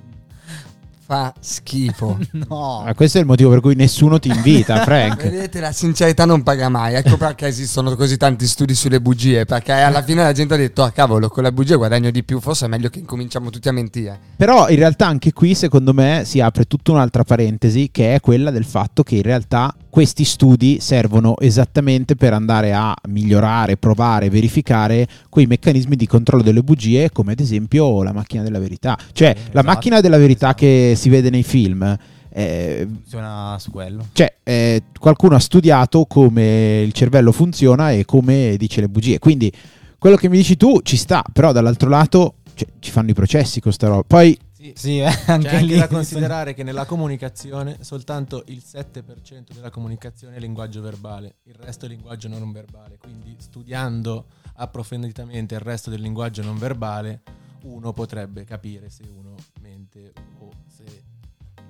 Fa 1.05 1.35
schifo. 1.41 2.17
no, 2.49 2.85
Ah, 2.87 2.95
questo 2.95 3.19
è 3.19 3.23
il 3.23 3.27
motivo 3.27 3.51
per 3.51 3.61
cui 3.61 3.75
nessuno 3.75 4.21
ti 4.21 4.29
invita, 4.29 4.83
Frank. 4.87 5.21
Vedete, 5.21 5.59
la 5.59 5.73
sincerità 5.73 6.25
non 6.27 6.45
paga 6.45 6.69
mai. 6.69 6.95
Ecco 6.95 7.17
perché 7.17 7.49
esistono 7.49 7.97
così 7.97 8.17
tanti 8.17 8.47
studi 8.47 8.73
sulle 8.73 9.01
bugie. 9.01 9.45
Perché 9.45 9.73
alla 9.73 10.05
fine 10.05 10.23
la 10.23 10.31
gente 10.31 10.55
ha 10.55 10.57
detto: 10.57 10.85
Ah, 10.85 10.93
cavolo, 10.93 11.29
con 11.29 11.43
la 11.43 11.51
bugia 11.51 11.75
guadagno 11.75 12.13
di 12.13 12.23
più. 12.23 12.39
Forse 12.39 12.67
è 12.67 12.69
meglio 12.69 12.89
che 12.89 13.01
incominciamo 13.01 13.51
tutti 13.51 13.69
a 13.69 13.73
mentire. 13.73 14.17
Però 14.37 14.69
in 14.69 14.77
realtà 14.77 15.09
anche 15.09 15.33
qui 15.33 15.57
secondo 15.57 15.93
me 15.93 16.23
si 16.25 16.39
apre 16.39 16.67
tutta 16.67 16.93
un'altra 16.93 17.25
parentesi 17.25 17.91
che 17.91 18.15
è 18.15 18.21
quella 18.21 18.53
del 18.53 18.65
fatto 18.65 19.03
che 19.03 19.17
in 19.17 19.23
realtà 19.23 19.75
questi 19.93 20.25
studi 20.25 20.81
servono 20.81 21.37
esattamente 21.39 22.17
per 22.17 22.33
andare 22.33 22.73
a 22.73 22.95
migliorare, 23.11 23.77
provare, 23.77 24.31
verificare 24.31 25.07
quei 25.29 25.45
meccanismi 25.45 25.97
di 25.97 26.07
controllo 26.07 26.43
delle 26.43 26.63
bugie 26.63 27.11
come 27.11 27.33
ad 27.33 27.41
esempio 27.41 28.03
la 28.03 28.15
macchina 28.15 28.43
della 28.43 28.59
verità. 28.59 28.97
Cioè 29.13 29.35
Sì, 29.37 29.43
la 29.53 29.61
esatto, 29.61 29.67
macchina 29.67 30.01
della 30.01 30.17
verità 30.17 30.47
esatto. 30.47 30.65
che 30.65 30.95
si 30.97 31.11
vede 31.11 31.29
nei 31.29 31.43
film. 31.43 31.95
eh, 32.31 32.89
funziona 32.91 33.59
su 33.59 33.71
quello. 33.71 34.07
cioè, 34.15 34.35
eh, 34.43 34.83
qualcuno 34.99 35.35
ha 35.35 35.39
studiato 35.41 36.07
come 36.07 36.81
il 36.81 36.93
cervello 36.93 37.31
funziona 37.31 37.91
e 37.93 38.07
come 38.07 38.55
dice 38.57 38.81
le 38.81 38.89
bugie. 38.89 39.19
Quindi 39.19 39.53
quello 39.99 40.17
che 40.17 40.31
mi 40.31 40.39
dici 40.39 40.57
tu 40.57 40.81
ci 40.83 40.97
sta, 40.97 41.23
però 41.31 41.53
dall'altro 41.53 41.91
lato 41.91 42.37
cioè, 42.55 42.67
ci 42.79 42.91
fanno 42.91 43.11
i 43.11 43.15
processi 43.15 43.61
con 43.61 43.73
sta 43.75 43.89
roba. 43.89 44.05
Poi 44.07 44.35
Sì, 44.63 44.73
Sì, 44.77 44.99
eh, 45.01 45.09
C'è 45.11 45.33
anche 45.33 45.49
anche 45.49 45.65
lì. 45.65 45.77
da 45.77 45.89
considerare 45.89 46.55
che 46.55 46.63
nella 46.63 46.85
comunicazione 46.87 47.79
soltanto 47.81 48.45
il 48.47 48.63
7% 48.65 49.53
della 49.53 49.71
comunicazione 49.71 50.37
è 50.37 50.39
linguaggio 50.39 50.81
verbale, 50.81 51.37
il 51.45 51.55
resto 51.55 51.87
è 51.87 51.89
linguaggio 51.89 52.29
non 52.29 52.53
verbale. 52.53 52.97
Quindi 52.99 53.35
studiando 53.41 54.27
approfonditamente 54.55 55.55
il 55.55 55.61
resto 55.61 55.91
del 55.91 56.01
linguaggio 56.01 56.43
non 56.43 56.59
verbale, 56.59 57.23
uno 57.65 57.93
potrebbe 57.93 58.45
capire 58.45 58.89
se 58.89 59.03
uno 59.13 59.35
mente 59.61 60.13
o 60.39 60.49
se 60.69 60.85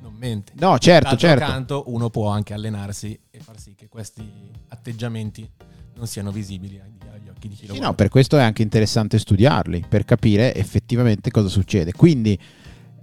non 0.02 0.12
mente. 0.12 0.52
no, 0.56 0.76
certo, 0.78 1.08
D'altro 1.10 1.28
certo. 1.28 1.44
canto, 1.46 1.84
uno 1.86 2.10
può 2.10 2.28
anche 2.28 2.52
allenarsi 2.52 3.18
e 3.30 3.38
far 3.38 3.58
sì 3.58 3.74
che 3.74 3.88
questi 3.88 4.50
atteggiamenti 4.68 5.48
non 5.94 6.06
siano 6.06 6.30
visibili 6.30 6.78
agli, 6.80 7.28
occhi 7.28 7.48
di 7.48 7.54
chi 7.54 7.66
lo 7.66 7.72
Sì, 7.74 7.78
guarda. 7.78 7.86
no, 7.86 7.94
per 7.94 8.08
questo 8.08 8.36
è 8.36 8.42
anche 8.42 8.62
interessante 8.62 9.18
studiarli, 9.18 9.84
per 9.88 10.04
capire 10.04 10.54
effettivamente 10.54 11.30
cosa 11.30 11.48
succede. 11.48 11.92
Quindi, 11.92 12.38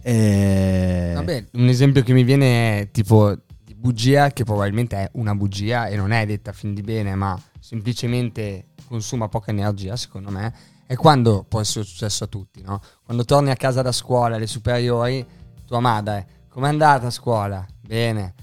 eh, 0.01 1.11
Vabbè, 1.15 1.45
un 1.53 1.67
esempio 1.67 2.03
che 2.03 2.13
mi 2.13 2.23
viene 2.23 2.79
è 2.79 2.91
tipo 2.91 3.35
di 3.63 3.75
bugia, 3.75 4.31
che 4.31 4.43
probabilmente 4.43 4.95
è 4.97 5.09
una 5.13 5.35
bugia 5.35 5.87
e 5.87 5.95
non 5.95 6.11
è 6.11 6.25
detta 6.25 6.53
fin 6.53 6.73
di 6.73 6.81
bene, 6.81 7.15
ma 7.15 7.39
semplicemente 7.59 8.69
consuma 8.87 9.27
poca 9.27 9.51
energia, 9.51 9.95
secondo 9.95 10.29
me. 10.31 10.53
È 10.85 10.95
quando 10.95 11.45
può 11.47 11.59
essere 11.59 11.85
successo 11.85 12.23
a 12.23 12.27
tutti, 12.27 12.61
no? 12.61 12.81
Quando 13.03 13.23
torni 13.23 13.51
a 13.51 13.55
casa 13.55 13.81
da 13.81 13.91
scuola, 13.91 14.37
alle 14.37 14.47
superiori, 14.47 15.23
tua 15.65 15.79
madre, 15.79 16.45
com'è 16.49 16.67
andata 16.67 17.07
a 17.07 17.11
scuola? 17.11 17.65
Bene. 17.79 18.33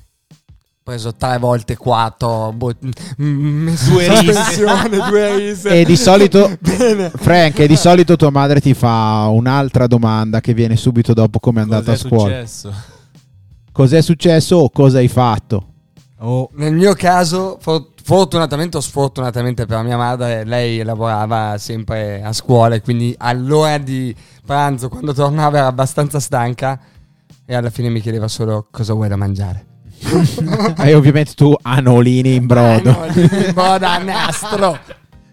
Ho 0.89 0.91
preso 0.93 1.15
tre 1.17 1.37
volte 1.39 1.77
quattro, 1.77 2.53
bo- 2.53 2.73
messo 3.17 3.91
Due 3.91 4.05
in 4.05 4.21
risse. 4.21 4.33
sospensione, 4.33 4.89
due 5.11 5.37
risse. 5.37 5.81
e 5.81 5.85
di 5.85 5.97
solito, 5.97 6.49
Bene. 6.63 7.11
Frank, 7.11 7.59
e 7.59 7.67
di 7.67 7.75
solito 7.75 8.15
tua 8.15 8.31
madre 8.31 8.61
ti 8.61 8.73
fa 8.73 9.27
un'altra 9.29 9.89
domanda 9.89 10.41
che 10.41 10.55
viene 10.55 10.77
subito 10.77 11.13
dopo 11.13 11.41
come 11.41 11.59
è 11.59 11.63
andata 11.65 11.91
Cos'è 11.91 12.05
a 12.05 12.09
scuola. 12.09 12.23
successo? 12.37 12.73
Cos'è 13.73 14.01
successo 14.01 14.57
o 14.59 14.71
cosa 14.71 14.99
hai 14.99 15.09
fatto? 15.09 15.67
Oh, 16.21 16.51
Nel 16.55 16.73
mio 16.75 16.95
caso, 16.95 17.59
for- 17.61 17.89
fortunatamente 18.05 18.77
o 18.77 18.81
sfortunatamente 18.81 19.67
per 19.67 19.83
mia 19.83 19.97
madre, 19.97 20.45
lei 20.45 20.85
lavorava 20.85 21.59
sempre 21.59 22.23
a 22.23 22.33
scuola 22.33 22.77
e 22.77 22.81
quindi 22.81 23.13
all'ora 23.19 23.77
di 23.79 24.15
pranzo, 24.47 24.89
quando 24.89 25.13
tornava, 25.13 25.59
era 25.59 25.67
abbastanza 25.67 26.21
stanca 26.21 26.79
e 27.45 27.55
alla 27.57 27.71
fine 27.71 27.89
mi 27.89 28.01
chiedeva 28.01 28.29
solo 28.29 28.69
cosa 28.71 28.93
vuoi 28.95 29.09
da 29.09 29.17
mangiare. 29.17 29.75
e 30.85 30.95
ovviamente 30.95 31.33
tu 31.35 31.55
anolini 31.63 32.35
in 32.35 32.47
brodo. 32.47 32.91
No, 32.91 33.07
in 33.15 33.51
brodo 33.53 33.87
a 33.87 33.99
nastro. 33.99 34.79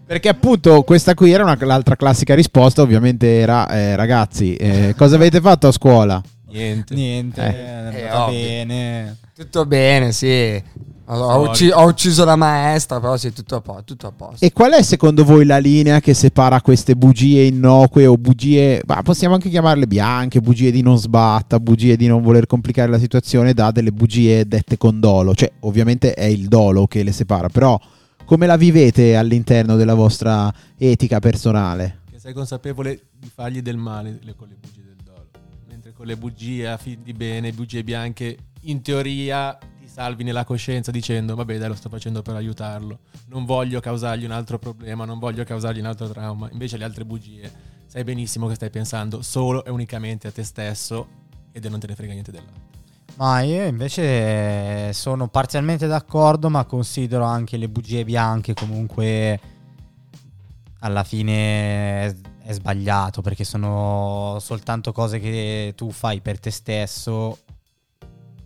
Perché 0.05 0.29
appunto 0.29 0.83
questa 0.83 1.13
qui 1.13 1.31
era 1.31 1.43
una- 1.43 1.57
l'altra 1.61 1.95
classica 1.95 2.35
risposta, 2.35 2.81
ovviamente 2.81 3.39
era 3.39 3.67
eh, 3.69 3.95
ragazzi, 3.95 4.55
eh, 4.55 4.93
cosa 4.97 5.15
avete 5.15 5.39
fatto 5.41 5.67
a 5.67 5.71
scuola? 5.71 6.21
Niente. 6.49 6.93
niente, 6.93 7.41
Eh, 7.41 7.65
è 7.65 7.71
andata 8.01 8.25
ovvio. 8.25 8.39
bene. 8.39 9.17
Tutto 9.35 9.65
bene, 9.65 10.11
sì. 10.11 10.61
Ho, 11.05 11.15
ho 11.15 11.49
ucci- 11.49 11.69
ho 11.69 11.85
ucciso 11.85 12.23
la 12.23 12.37
maestra, 12.37 12.99
però 12.99 13.17
sì, 13.17 13.33
tutto 13.33 13.57
a, 13.57 13.61
po- 13.61 13.81
tutto 13.83 14.07
a 14.07 14.11
posto. 14.11 14.45
E 14.45 14.53
qual 14.53 14.71
è 14.71 14.81
secondo 14.81 15.25
voi 15.25 15.45
la 15.45 15.57
linea 15.57 15.99
che 15.99 16.13
separa 16.13 16.61
queste 16.61 16.95
bugie 16.95 17.43
innocue 17.43 18.05
o 18.05 18.15
bugie, 18.17 18.81
bah, 18.85 19.01
possiamo 19.03 19.33
anche 19.33 19.49
chiamarle 19.49 19.85
bianche, 19.85 20.39
bugie 20.39 20.71
di 20.71 20.81
non 20.81 20.97
sbatta, 20.97 21.59
bugie 21.59 21.97
di 21.97 22.07
non 22.07 22.21
voler 22.21 22.45
complicare 22.47 22.89
la 22.89 22.99
situazione 22.99 23.53
da 23.53 23.71
delle 23.71 23.91
bugie 23.91 24.47
dette 24.47 24.77
con 24.77 25.01
dolo? 25.01 25.35
Cioè, 25.35 25.51
ovviamente 25.61 26.13
è 26.13 26.23
il 26.23 26.47
dolo 26.47 26.87
che 26.87 27.03
le 27.03 27.11
separa, 27.11 27.49
però 27.49 27.77
come 28.23 28.45
la 28.47 28.55
vivete 28.55 29.17
all'interno 29.17 29.75
della 29.75 29.95
vostra 29.95 30.51
etica 30.77 31.19
personale? 31.19 31.99
Che 32.09 32.19
sei 32.19 32.31
consapevole 32.31 33.07
di 33.19 33.29
fargli 33.33 33.61
del 33.61 33.75
male 33.75 34.19
le- 34.21 34.35
con 34.35 34.47
le 34.47 34.55
bugie 34.57 34.83
del 34.85 34.95
dolo. 35.03 35.27
Mentre 35.67 35.91
con 35.91 36.05
le 36.05 36.15
bugie 36.15 36.69
a 36.69 36.77
fin 36.77 36.99
di 37.03 37.11
bene, 37.11 37.51
bugie 37.51 37.83
bianche, 37.83 38.37
in 38.61 38.81
teoria 38.81 39.57
salvi 39.93 40.23
nella 40.23 40.43
coscienza 40.43 40.89
dicendo 40.89 41.35
vabbè 41.35 41.59
dai 41.59 41.67
lo 41.67 41.75
sto 41.75 41.87
facendo 41.87 42.23
per 42.23 42.33
aiutarlo. 42.35 43.01
Non 43.27 43.45
voglio 43.45 43.79
causargli 43.79 44.25
un 44.25 44.31
altro 44.31 44.57
problema, 44.57 45.05
non 45.05 45.19
voglio 45.19 45.43
causargli 45.43 45.77
un 45.77 45.85
altro 45.85 46.07
trauma. 46.09 46.49
Invece 46.51 46.77
le 46.77 46.83
altre 46.83 47.05
bugie 47.05 47.51
sai 47.85 48.03
benissimo 48.03 48.47
che 48.47 48.55
stai 48.55 48.71
pensando 48.71 49.21
solo 49.21 49.63
e 49.63 49.69
unicamente 49.69 50.27
a 50.27 50.31
te 50.31 50.43
stesso 50.43 51.07
ed 51.51 51.63
non 51.65 51.79
te 51.79 51.85
ne 51.85 51.93
frega 51.93 52.11
niente 52.11 52.31
dell'altro. 52.31 52.71
Ma 53.17 53.41
io 53.41 53.65
invece 53.65 54.91
sono 54.93 55.27
parzialmente 55.27 55.85
d'accordo, 55.85 56.49
ma 56.49 56.65
considero 56.65 57.23
anche 57.25 57.57
le 57.57 57.69
bugie 57.69 58.03
bianche 58.03 58.55
comunque 58.55 59.39
alla 60.79 61.03
fine 61.03 62.05
è 62.41 62.51
sbagliato 62.51 63.21
perché 63.21 63.43
sono 63.43 64.37
soltanto 64.39 64.91
cose 64.91 65.19
che 65.19 65.73
tu 65.77 65.91
fai 65.91 66.19
per 66.19 66.39
te 66.39 66.49
stesso 66.49 67.37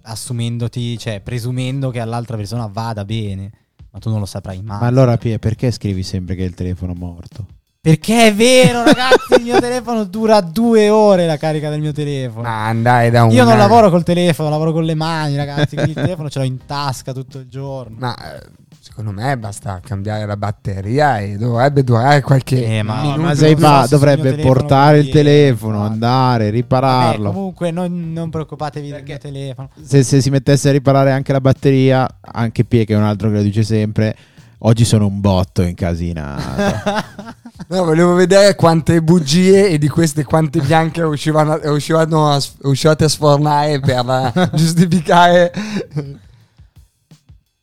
assumendoti, 0.07 0.97
cioè 0.97 1.21
presumendo 1.21 1.89
che 1.89 1.99
all'altra 1.99 2.37
persona 2.37 2.67
vada 2.67 3.05
bene, 3.05 3.51
ma 3.91 3.99
tu 3.99 4.09
non 4.09 4.19
lo 4.19 4.25
saprai 4.25 4.61
mai. 4.61 4.79
Ma 4.79 4.87
allora 4.87 5.17
Pie, 5.17 5.39
perché 5.39 5.71
scrivi 5.71 6.03
sempre 6.03 6.35
che 6.35 6.43
è 6.43 6.45
il 6.45 6.53
telefono 6.53 6.93
morto? 6.93 7.56
Perché 7.87 8.27
è 8.27 8.35
vero, 8.35 8.83
ragazzi, 8.83 9.35
il 9.37 9.43
mio 9.43 9.61
telefono 9.61 10.03
dura 10.03 10.41
due 10.41 10.89
ore 10.89 11.25
la 11.25 11.37
carica 11.37 11.69
del 11.69 11.79
mio 11.79 11.93
telefono. 11.93 12.41
Ma 12.41 12.67
andai 12.67 13.09
da 13.09 13.23
un. 13.23 13.31
Io 13.31 13.45
non 13.45 13.57
lavoro 13.57 13.89
col 13.89 14.03
telefono, 14.03 14.49
lavoro 14.49 14.73
con 14.73 14.83
le 14.83 14.93
mani, 14.93 15.37
ragazzi. 15.37 15.75
Quindi 15.75 15.91
il 15.91 15.95
telefono 15.95 16.29
ce 16.29 16.39
l'ho 16.39 16.45
in 16.45 16.65
tasca 16.65 17.13
tutto 17.13 17.37
il 17.39 17.47
giorno. 17.47 17.95
Ma 17.97 18.13
eh, 18.35 18.41
secondo 18.81 19.11
me 19.11 19.37
basta 19.37 19.79
cambiare 19.81 20.25
la 20.25 20.35
batteria 20.35 21.19
e 21.19 21.37
dovrebbe 21.37 21.85
durare 21.85 22.19
qualche. 22.19 22.77
Eh, 22.77 22.83
ma- 22.83 23.15
ma 23.15 23.33
sei 23.35 23.55
fa, 23.55 23.85
so 23.85 23.95
il 23.95 24.01
dovrebbe 24.01 24.35
portare 24.35 24.99
il 24.99 25.07
telefono, 25.07 25.81
andare, 25.81 26.43
Vabbè, 26.43 26.55
ripararlo. 26.55 27.31
comunque 27.31 27.71
non, 27.71 28.11
non 28.11 28.29
preoccupatevi 28.29 28.89
del 28.89 29.03
mio 29.03 29.17
telefono. 29.17 29.69
se, 29.81 30.03
se 30.03 30.19
si 30.19 30.29
mettesse 30.29 30.67
a 30.67 30.73
riparare 30.73 31.13
anche 31.13 31.31
la 31.31 31.39
batteria, 31.39 32.05
anche 32.19 32.65
Pie 32.65 32.83
che 32.83 32.95
è 32.95 32.97
un 32.97 33.03
altro 33.03 33.29
che 33.29 33.35
lo 33.35 33.43
dice 33.43 33.63
sempre, 33.63 34.13
oggi 34.57 34.83
sono 34.83 35.05
un 35.05 35.21
botto 35.21 35.61
incasinato. 35.61 37.35
No, 37.69 37.83
volevo 37.83 38.13
vedere 38.13 38.55
quante 38.55 39.01
bugie 39.01 39.69
e 39.69 39.77
di 39.77 39.89
queste 39.89 40.23
quante 40.23 40.61
bianche 40.61 41.01
uscivano, 41.01 41.59
uscivano 41.71 42.31
a, 42.31 42.41
uscivate 42.63 43.03
a 43.03 43.09
sfornare 43.09 43.79
per 43.81 44.05
eh, 44.33 44.49
giustificare. 44.55 45.51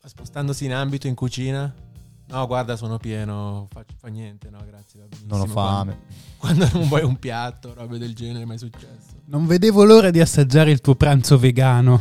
Spostandosi 0.05 0.67
in 0.67 0.75
ambito 0.75 1.07
in 1.07 1.15
cucina, 1.15 1.73
No, 2.27 2.47
guarda, 2.47 2.75
sono 2.77 2.97
pieno, 2.99 3.69
fa, 3.71 3.85
fa 4.01 4.09
niente, 4.09 4.49
no, 4.51 4.59
grazie. 4.67 5.07
Non 5.29 5.43
ho 5.43 5.47
fame. 5.47 5.99
Quando, 6.37 6.65
quando 6.67 6.79
non 6.79 6.89
vuoi 6.89 7.03
un 7.05 7.17
piatto, 7.17 7.75
robe 7.75 7.97
del 7.99 8.15
genere, 8.15 8.45
mai 8.45 8.59
successo. 8.59 9.13
Non 9.27 9.47
vedevo 9.47 9.85
l'ora 9.85 10.11
di 10.11 10.21
assaggiare 10.21 10.71
il 10.71 10.81
tuo 10.81 10.95
pranzo 10.97 11.39
vegano. 11.39 12.01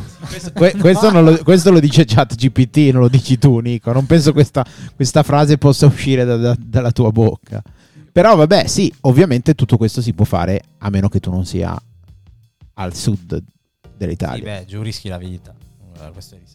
Que- 0.54 0.74
questo, 0.76 1.10
non 1.10 1.24
lo, 1.24 1.38
questo 1.44 1.70
lo 1.70 1.78
dice 1.78 2.04
chat 2.04 2.34
GPT, 2.34 2.90
non 2.92 3.02
lo 3.02 3.08
dici 3.08 3.38
tu, 3.38 3.58
Nico. 3.60 3.92
Non 3.92 4.06
penso 4.06 4.32
questa, 4.32 4.64
questa 4.96 5.22
frase 5.22 5.56
possa 5.56 5.86
uscire 5.86 6.24
da- 6.24 6.36
da- 6.36 6.56
dalla 6.58 6.90
tua 6.90 7.12
bocca. 7.12 7.62
Però, 8.14 8.36
vabbè, 8.36 8.68
sì, 8.68 8.94
ovviamente 9.00 9.56
tutto 9.56 9.76
questo 9.76 10.00
si 10.00 10.12
può 10.12 10.24
fare 10.24 10.62
a 10.78 10.88
meno 10.88 11.08
che 11.08 11.18
tu 11.18 11.32
non 11.32 11.44
sia 11.44 11.76
al 12.74 12.94
sud 12.94 13.42
Sì, 13.42 13.88
dell'Italia. 13.96 14.60
beh, 14.60 14.66
giù 14.66 14.82
rischi 14.82 15.08
la 15.08 15.18
vita. 15.18 15.52
Questo 16.12 16.36
è 16.36 16.38
risaputo. 16.38 16.53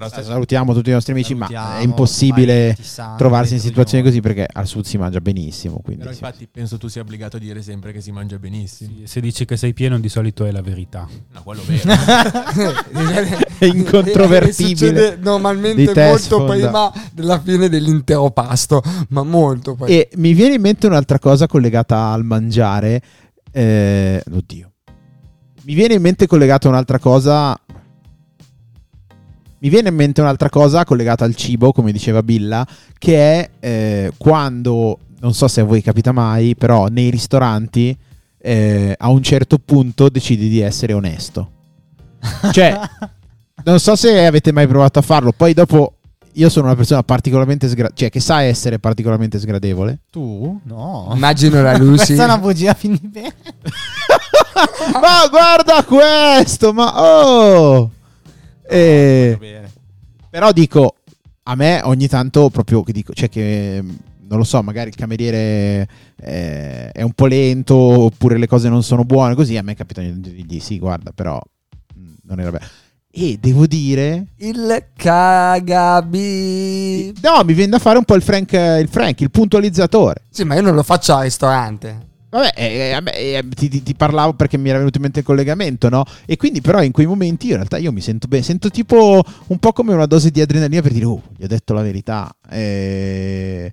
Però 0.00 0.10
Sa- 0.10 0.22
Salutiamo 0.22 0.72
tutti 0.72 0.88
i 0.88 0.94
nostri 0.94 1.12
amici, 1.12 1.34
ma 1.34 1.46
è 1.76 1.82
impossibile 1.82 2.74
santi, 2.80 3.18
trovarsi 3.18 3.54
in 3.54 3.60
situazioni 3.60 4.02
così 4.02 4.22
perché 4.22 4.46
al 4.50 4.66
sud 4.66 4.86
si 4.86 4.96
mangia 4.96 5.20
benissimo. 5.20 5.80
Quindi 5.84 6.04
Però 6.04 6.14
sì. 6.14 6.24
infatti 6.24 6.48
penso 6.50 6.78
tu 6.78 6.88
sia 6.88 7.02
obbligato 7.02 7.36
a 7.36 7.38
dire 7.38 7.60
sempre 7.60 7.92
che 7.92 8.00
si 8.00 8.10
mangia 8.10 8.38
benissimo. 8.38 8.90
Sì, 8.96 9.02
se 9.06 9.20
dici 9.20 9.44
che 9.44 9.58
sei 9.58 9.74
pieno, 9.74 9.98
di 9.98 10.08
solito 10.08 10.46
è 10.46 10.52
la 10.52 10.62
verità. 10.62 11.06
No, 11.32 11.42
quello 11.42 11.60
vero. 11.66 11.82
È 13.60 13.66
incontrovertibile. 13.66 14.74
Succede 14.74 15.18
normalmente 15.20 15.92
molto 15.94 16.18
sfonda. 16.18 16.52
prima 16.54 16.92
della 17.12 17.38
fine 17.38 17.68
dell'intero 17.68 18.30
pasto, 18.30 18.82
ma 19.08 19.22
molto 19.22 19.74
prima. 19.74 19.90
E 19.90 20.08
mi 20.14 20.32
viene 20.32 20.54
in 20.54 20.62
mente 20.62 20.86
un'altra 20.86 21.18
cosa 21.18 21.46
collegata 21.46 22.06
al 22.06 22.24
mangiare. 22.24 23.02
Eh, 23.52 24.22
oddio. 24.32 24.72
Mi 25.64 25.74
viene 25.74 25.92
in 25.92 26.00
mente 26.00 26.26
collegata 26.26 26.68
un'altra 26.68 26.98
cosa. 26.98 27.54
Mi 29.62 29.68
viene 29.68 29.90
in 29.90 29.94
mente 29.94 30.22
un'altra 30.22 30.48
cosa 30.48 30.84
collegata 30.84 31.26
al 31.26 31.34
cibo, 31.34 31.72
come 31.72 31.92
diceva 31.92 32.22
Billa, 32.22 32.66
che 32.96 33.16
è 33.16 33.50
eh, 33.60 34.12
quando, 34.16 34.98
non 35.20 35.34
so 35.34 35.48
se 35.48 35.60
a 35.60 35.64
voi 35.64 35.82
capita 35.82 36.12
mai, 36.12 36.54
però 36.56 36.86
nei 36.86 37.10
ristoranti 37.10 37.94
eh, 38.38 38.94
a 38.96 39.08
un 39.10 39.22
certo 39.22 39.58
punto 39.58 40.08
decidi 40.08 40.48
di 40.48 40.60
essere 40.60 40.94
onesto. 40.94 41.50
Cioè, 42.52 42.80
non 43.64 43.78
so 43.80 43.96
se 43.96 44.24
avete 44.24 44.50
mai 44.50 44.66
provato 44.66 44.98
a 44.98 45.02
farlo, 45.02 45.32
poi 45.32 45.52
dopo 45.52 45.96
io 46.34 46.48
sono 46.48 46.66
una 46.66 46.76
persona 46.76 47.02
particolarmente 47.02 47.66
sgradevole, 47.66 47.96
cioè 47.96 48.08
che 48.08 48.20
sa 48.20 48.42
essere 48.42 48.78
particolarmente 48.78 49.38
sgradevole. 49.38 50.00
Tu? 50.10 50.58
No. 50.64 51.10
Immagino 51.12 51.60
la 51.60 51.76
Lucy. 51.76 51.96
Questa 51.96 52.22
è 52.22 52.24
una 52.24 52.38
bugia 52.38 52.72
fin 52.72 52.96
di 52.98 53.08
bene. 53.08 53.34
ma 54.94 55.28
guarda 55.28 55.84
questo, 55.84 56.72
ma 56.72 56.98
oh! 56.98 57.90
Eh, 58.70 59.36
Bene. 59.38 59.70
però 60.30 60.52
dico, 60.52 60.96
a 61.44 61.54
me 61.54 61.80
ogni 61.84 62.06
tanto 62.08 62.48
proprio 62.50 62.82
che 62.82 62.92
dico, 62.92 63.12
cioè 63.12 63.28
che 63.28 63.82
non 63.82 64.38
lo 64.38 64.44
so, 64.44 64.62
magari 64.62 64.90
il 64.90 64.94
cameriere 64.96 65.88
eh, 66.22 66.90
è 66.92 67.02
un 67.02 67.12
po' 67.12 67.26
lento 67.26 67.74
oppure 67.74 68.38
le 68.38 68.46
cose 68.46 68.68
non 68.68 68.82
sono 68.84 69.04
buone, 69.04 69.34
così 69.34 69.56
a 69.56 69.62
me 69.62 69.74
capita 69.74 70.00
di 70.00 70.20
dirgli 70.20 70.60
sì, 70.60 70.78
guarda, 70.78 71.10
però 71.12 71.40
mh, 71.94 72.12
non 72.24 72.38
era 72.40 72.50
bello. 72.52 72.66
E 73.12 73.38
devo 73.40 73.66
dire, 73.66 74.26
Il 74.36 74.84
cagabi. 76.00 77.12
no, 77.22 77.42
mi 77.44 77.54
viene 77.54 77.72
da 77.72 77.78
fare 77.80 77.98
un 77.98 78.04
po' 78.04 78.14
il 78.14 78.22
Frank, 78.22 78.52
il, 78.52 78.86
Frank, 78.88 79.20
il 79.20 79.30
puntualizzatore. 79.32 80.22
Sì, 80.30 80.44
ma 80.44 80.54
io 80.54 80.62
non 80.62 80.76
lo 80.76 80.82
faccio 80.84 81.14
al 81.14 81.24
ristorante. 81.24 82.06
Vabbè, 82.30 82.52
eh, 82.56 83.00
me, 83.02 83.12
eh, 83.12 83.44
ti, 83.48 83.68
ti- 83.68 83.82
ti 83.82 83.94
parlavo 83.94 84.34
perché 84.34 84.56
mi 84.56 84.68
era 84.68 84.78
venuto 84.78 84.98
in 84.98 85.02
mente 85.02 85.18
il 85.20 85.24
collegamento, 85.24 85.88
no? 85.88 86.04
E 86.26 86.36
quindi 86.36 86.60
però 86.60 86.80
in 86.82 86.92
quei 86.92 87.06
momenti 87.06 87.46
io 87.46 87.52
in 87.52 87.56
realtà 87.58 87.76
io 87.78 87.90
mi 87.90 88.00
sento 88.00 88.28
bene, 88.28 88.44
sento 88.44 88.70
tipo 88.70 89.20
un 89.48 89.58
po' 89.58 89.72
come 89.72 89.92
una 89.94 90.06
dose 90.06 90.30
di 90.30 90.40
adrenalina 90.40 90.80
per 90.80 90.92
dire, 90.92 91.04
oh, 91.06 91.20
gli 91.36 91.42
ho 91.44 91.48
detto 91.48 91.74
la 91.74 91.82
verità. 91.82 92.32
Eh, 92.48 93.70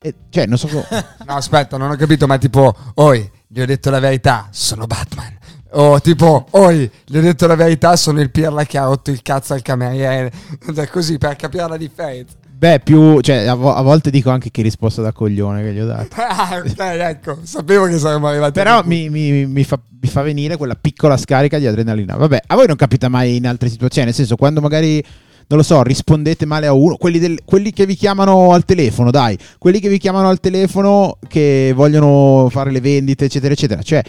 eh, 0.00 0.14
cioè, 0.28 0.46
non 0.46 0.58
so... 0.58 0.68
co- 0.68 0.84
No, 1.26 1.34
aspetta, 1.34 1.76
non 1.78 1.90
ho 1.90 1.96
capito, 1.96 2.26
ma 2.26 2.36
tipo, 2.38 2.74
oi, 2.94 3.28
gli 3.46 3.60
ho 3.60 3.66
detto 3.66 3.88
la 3.90 3.98
verità, 4.00 4.48
sono 4.50 4.86
Batman. 4.86 5.36
O 5.72 6.00
tipo, 6.00 6.46
oi, 6.52 6.90
gli 7.06 7.16
ho 7.16 7.20
detto 7.20 7.46
la 7.46 7.54
verità, 7.54 7.96
sono 7.96 8.20
il 8.20 8.30
pirla 8.30 8.64
che 8.64 8.78
ha 8.78 8.84
rotto 8.84 9.10
il 9.10 9.22
cazzo 9.22 9.54
al 9.54 9.62
cameriere. 9.62 10.30
Cioè, 10.74 10.88
Così, 10.88 11.18
per 11.18 11.36
capire 11.36 11.68
la 11.68 11.76
differenza. 11.78 12.34
Beh, 12.58 12.80
più, 12.80 13.20
cioè, 13.20 13.46
a, 13.46 13.54
vo- 13.54 13.72
a 13.72 13.82
volte 13.82 14.10
dico 14.10 14.30
anche 14.30 14.50
che 14.50 14.62
risposta 14.62 15.00
da 15.00 15.12
coglione 15.12 15.62
che 15.62 15.72
gli 15.72 15.78
ho 15.78 15.86
dato. 15.86 16.08
Ah, 16.18 16.60
ok, 16.64 16.78
ecco, 16.78 17.38
sapevo 17.42 17.86
che 17.86 17.98
saremmo 17.98 18.26
arrivati. 18.26 18.52
Però 18.52 18.82
mi, 18.84 19.08
mi- 19.08 19.46
mi 19.46 19.62
fa, 19.62 19.78
mi 20.00 20.08
fa 20.08 20.22
venire 20.22 20.56
quella 20.56 20.74
piccola 20.74 21.16
scarica 21.16 21.58
di 21.58 21.66
adrenalina. 21.68 22.16
Vabbè, 22.16 22.42
a 22.48 22.54
voi 22.56 22.66
non 22.66 22.74
capita 22.74 23.08
mai 23.08 23.36
in 23.36 23.46
altre 23.46 23.68
situazioni? 23.68 24.06
Nel 24.08 24.16
senso, 24.16 24.34
quando 24.34 24.60
magari, 24.60 25.00
non 25.46 25.58
lo 25.58 25.62
so, 25.62 25.82
rispondete 25.84 26.46
male 26.46 26.66
a 26.66 26.72
uno, 26.72 26.96
quelli, 26.96 27.20
del- 27.20 27.42
quelli 27.44 27.70
che 27.70 27.86
vi 27.86 27.94
chiamano 27.94 28.52
al 28.52 28.64
telefono, 28.64 29.12
dai, 29.12 29.38
quelli 29.58 29.78
che 29.78 29.88
vi 29.88 29.98
chiamano 29.98 30.28
al 30.28 30.40
telefono 30.40 31.18
che 31.28 31.72
vogliono 31.76 32.48
fare 32.50 32.72
le 32.72 32.80
vendite, 32.80 33.26
eccetera, 33.26 33.52
eccetera. 33.52 33.82
Cioè, 33.82 34.02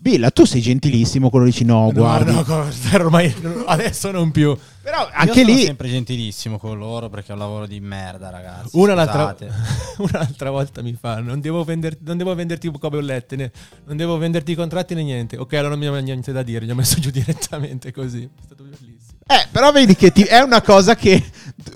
Billa, 0.00 0.30
tu 0.32 0.44
sei 0.44 0.60
gentilissimo, 0.60 1.30
quello 1.30 1.44
dici 1.44 1.64
no, 1.64 1.90
guardi. 1.92 2.32
No, 2.32 2.42
no, 2.46 2.66
ormai 2.94 3.32
adesso 3.66 4.10
non 4.10 4.32
più. 4.32 4.56
Però 4.82 5.00
Io 5.02 5.08
anche 5.12 5.40
sono 5.42 5.54
lì... 5.54 5.62
sempre 5.62 5.88
gentilissimo 5.88 6.58
con 6.58 6.76
loro 6.78 7.08
perché 7.08 7.28
è 7.28 7.32
un 7.32 7.38
lavoro 7.38 7.66
di 7.66 7.78
merda, 7.78 8.28
ragazzi. 8.28 8.70
Una 8.72 8.94
l'altra, 8.94 9.36
un'altra 9.98 10.50
volta 10.50 10.82
mi 10.82 10.96
fa: 11.00 11.20
non 11.20 11.40
devo, 11.40 11.62
vender- 11.62 11.98
non 12.02 12.16
devo 12.16 12.34
venderti 12.34 12.70
bollette, 12.70 13.36
né- 13.36 13.52
non 13.86 13.96
devo 13.96 14.18
venderti 14.18 14.52
i 14.52 14.54
contratti 14.56 14.94
né 14.94 15.04
niente. 15.04 15.36
Ok, 15.36 15.52
allora 15.54 15.76
non 15.76 15.78
mi 15.78 15.86
ha 15.86 16.00
niente 16.00 16.32
da 16.32 16.42
dire. 16.42 16.66
Gli 16.66 16.70
ho 16.70 16.74
messo 16.74 16.98
giù 16.98 17.10
direttamente 17.12 17.92
così. 17.92 18.24
È 18.24 18.42
stato 18.44 18.64
bellissimo. 18.64 19.18
Eh, 19.26 19.46
però 19.50 19.70
vedi 19.70 19.94
che 19.94 20.10
ti- 20.10 20.24
è 20.24 20.40
una 20.40 20.60
cosa 20.60 20.96
che 20.96 21.22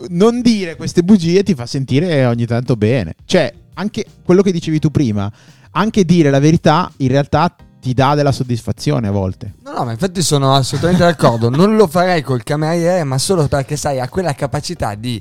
non 0.08 0.42
dire 0.42 0.74
queste 0.74 1.02
bugie 1.02 1.44
ti 1.44 1.54
fa 1.54 1.66
sentire 1.66 2.26
ogni 2.26 2.46
tanto 2.46 2.74
bene. 2.74 3.14
Cioè, 3.24 3.54
anche 3.74 4.04
quello 4.24 4.42
che 4.42 4.50
dicevi 4.50 4.80
tu 4.80 4.90
prima, 4.90 5.30
anche 5.70 6.04
dire 6.04 6.30
la 6.30 6.40
verità 6.40 6.92
in 6.98 7.08
realtà 7.08 7.54
ti 7.80 7.94
dà 7.94 8.14
della 8.14 8.32
soddisfazione 8.32 9.08
a 9.08 9.10
volte. 9.10 9.54
No, 9.64 9.72
no, 9.72 9.84
ma 9.84 9.92
infatti 9.92 10.22
sono 10.22 10.54
assolutamente 10.54 11.04
d'accordo. 11.04 11.48
Non 11.58 11.76
lo 11.76 11.86
farei 11.86 12.22
col 12.22 12.42
cameriere, 12.42 13.04
ma 13.04 13.18
solo 13.18 13.46
perché 13.48 13.76
sai, 13.76 14.00
ha 14.00 14.08
quella 14.08 14.34
capacità 14.34 14.94
di 14.94 15.20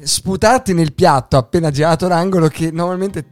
sputarti 0.00 0.74
nel 0.74 0.92
piatto 0.92 1.36
appena 1.36 1.70
girato 1.70 2.06
l'angolo 2.08 2.48
che 2.48 2.70
normalmente 2.70 3.24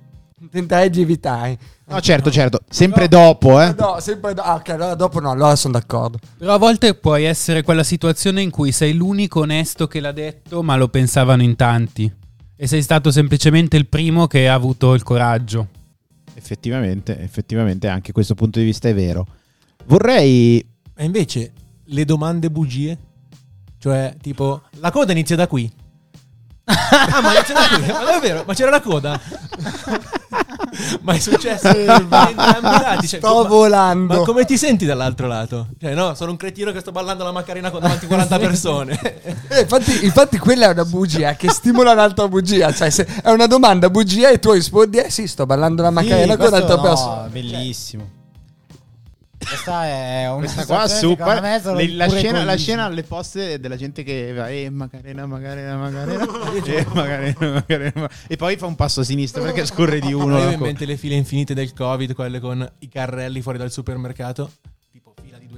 tenterei 0.50 0.90
di 0.90 1.00
evitare. 1.02 1.58
No, 1.88 2.00
certo, 2.00 2.30
certo, 2.32 2.60
sempre 2.68 3.06
Però- 3.08 3.26
dopo, 3.26 3.60
eh. 3.60 3.72
No, 3.78 4.00
sempre 4.00 4.34
do- 4.34 4.42
ah, 4.42 4.54
ok, 4.54 4.68
allora 4.70 4.94
dopo 4.96 5.20
no, 5.20 5.30
allora 5.30 5.54
sono 5.54 5.74
d'accordo. 5.74 6.18
Però 6.36 6.54
a 6.54 6.58
volte 6.58 6.94
puoi 6.94 7.24
essere 7.24 7.62
quella 7.62 7.84
situazione 7.84 8.42
in 8.42 8.50
cui 8.50 8.72
sei 8.72 8.94
l'unico 8.94 9.40
onesto 9.40 9.86
che 9.86 10.00
l'ha 10.00 10.10
detto, 10.12 10.62
ma 10.62 10.76
lo 10.76 10.88
pensavano 10.88 11.42
in 11.42 11.54
tanti. 11.54 12.12
E 12.56 12.66
sei 12.66 12.82
stato 12.82 13.10
semplicemente 13.12 13.76
il 13.76 13.86
primo 13.86 14.26
che 14.26 14.48
ha 14.48 14.54
avuto 14.54 14.94
il 14.94 15.02
coraggio. 15.04 15.68
Effettivamente, 16.36 17.18
effettivamente 17.18 17.88
anche 17.88 18.12
questo 18.12 18.34
punto 18.34 18.58
di 18.58 18.66
vista 18.66 18.88
è 18.88 18.94
vero. 18.94 19.26
Vorrei 19.86 20.64
E 20.94 21.04
invece 21.04 21.52
le 21.84 22.04
domande 22.04 22.50
bugie, 22.50 22.98
cioè 23.78 24.14
tipo 24.20 24.62
la 24.78 24.90
coda 24.90 25.12
inizia 25.12 25.34
da 25.34 25.46
qui. 25.46 25.70
ah, 26.64 27.20
ma 27.22 27.32
inizia 27.34 27.54
da 27.54 27.68
qui, 27.68 27.86
ma 27.86 28.04
davvero? 28.04 28.44
Ma 28.46 28.54
c'era 28.54 28.70
la 28.70 28.80
coda? 28.80 29.20
ma 31.02 31.12
è 31.14 31.18
successo 31.18 31.68
in 31.68 31.88
entrambi 31.88 32.32
i 32.32 32.80
lati. 32.80 33.08
Cioè, 33.08 33.20
Sto 33.20 33.42
ma- 33.42 33.48
volando. 33.48 34.18
Ma 34.18 34.24
come 34.24 34.44
ti 34.44 34.56
senti 34.56 34.84
dall'altro 34.84 35.26
lato? 35.26 35.68
Cioè, 35.80 35.94
no, 35.94 36.14
sono 36.14 36.30
un 36.32 36.36
cretino 36.36 36.72
che 36.72 36.80
sto 36.80 36.92
ballando 36.92 37.24
la 37.24 37.32
Macarena 37.32 37.70
con 37.70 37.80
davanti 37.80 38.04
a 38.04 38.08
40 38.08 38.38
persone. 38.40 39.00
Eh, 39.48 39.60
infatti, 39.60 40.04
infatti 40.04 40.38
quella 40.38 40.68
è 40.68 40.72
una 40.72 40.84
bugia 40.84 41.34
che 41.34 41.50
stimola 41.50 41.92
un'altra 41.92 42.28
bugia. 42.28 42.72
Cioè, 42.72 42.90
se 42.90 43.06
è 43.22 43.30
una 43.30 43.46
domanda 43.46 43.90
bugia 43.90 44.28
e 44.30 44.38
tu 44.38 44.52
rispondi, 44.52 44.98
eh 44.98 45.10
sì, 45.10 45.26
sto 45.26 45.46
ballando 45.46 45.82
la 45.82 45.90
macarena 45.90 46.32
Sì, 46.32 46.38
con 46.38 46.46
un'altra 46.48 46.76
no, 46.76 46.82
persona. 46.82 47.28
Bellissimo. 47.28 48.08
Questa 49.48 49.84
è 49.84 50.28
una 50.28 50.38
questa 50.38 50.66
qua 50.66 50.88
super 50.88 51.16
secondo 51.18 51.40
me 51.40 51.60
sono 51.60 51.76
le- 51.76 51.92
la, 51.92 52.08
scena, 52.08 52.44
la 52.44 52.56
scena 52.56 52.84
alle 52.84 53.02
poste 53.04 53.60
della 53.60 53.76
gente 53.76 54.02
che 54.02 54.32
va 54.32 54.48
eh 54.48 54.70
Macarena 54.70 55.26
Macarena 55.26 55.76
Macarena 55.76 56.24
eh, 56.64 56.86
Macarena 56.92 57.50
Macarena 57.52 58.10
e 58.26 58.36
poi 58.36 58.56
fa 58.56 58.66
un 58.66 58.74
passo 58.74 59.00
a 59.00 59.04
sinistra 59.04 59.42
perché 59.42 59.64
scorre 59.64 60.00
di 60.00 60.12
uno 60.14 60.50
in 60.50 60.58
mente 60.58 60.84
le 60.84 60.96
file 60.96 61.14
infinite 61.14 61.54
del 61.54 61.72
Covid, 61.72 62.14
quelle 62.14 62.40
con 62.40 62.68
i 62.80 62.88
carrelli 62.88 63.40
fuori 63.40 63.58
dal 63.58 63.70
supermercato. 63.70 64.50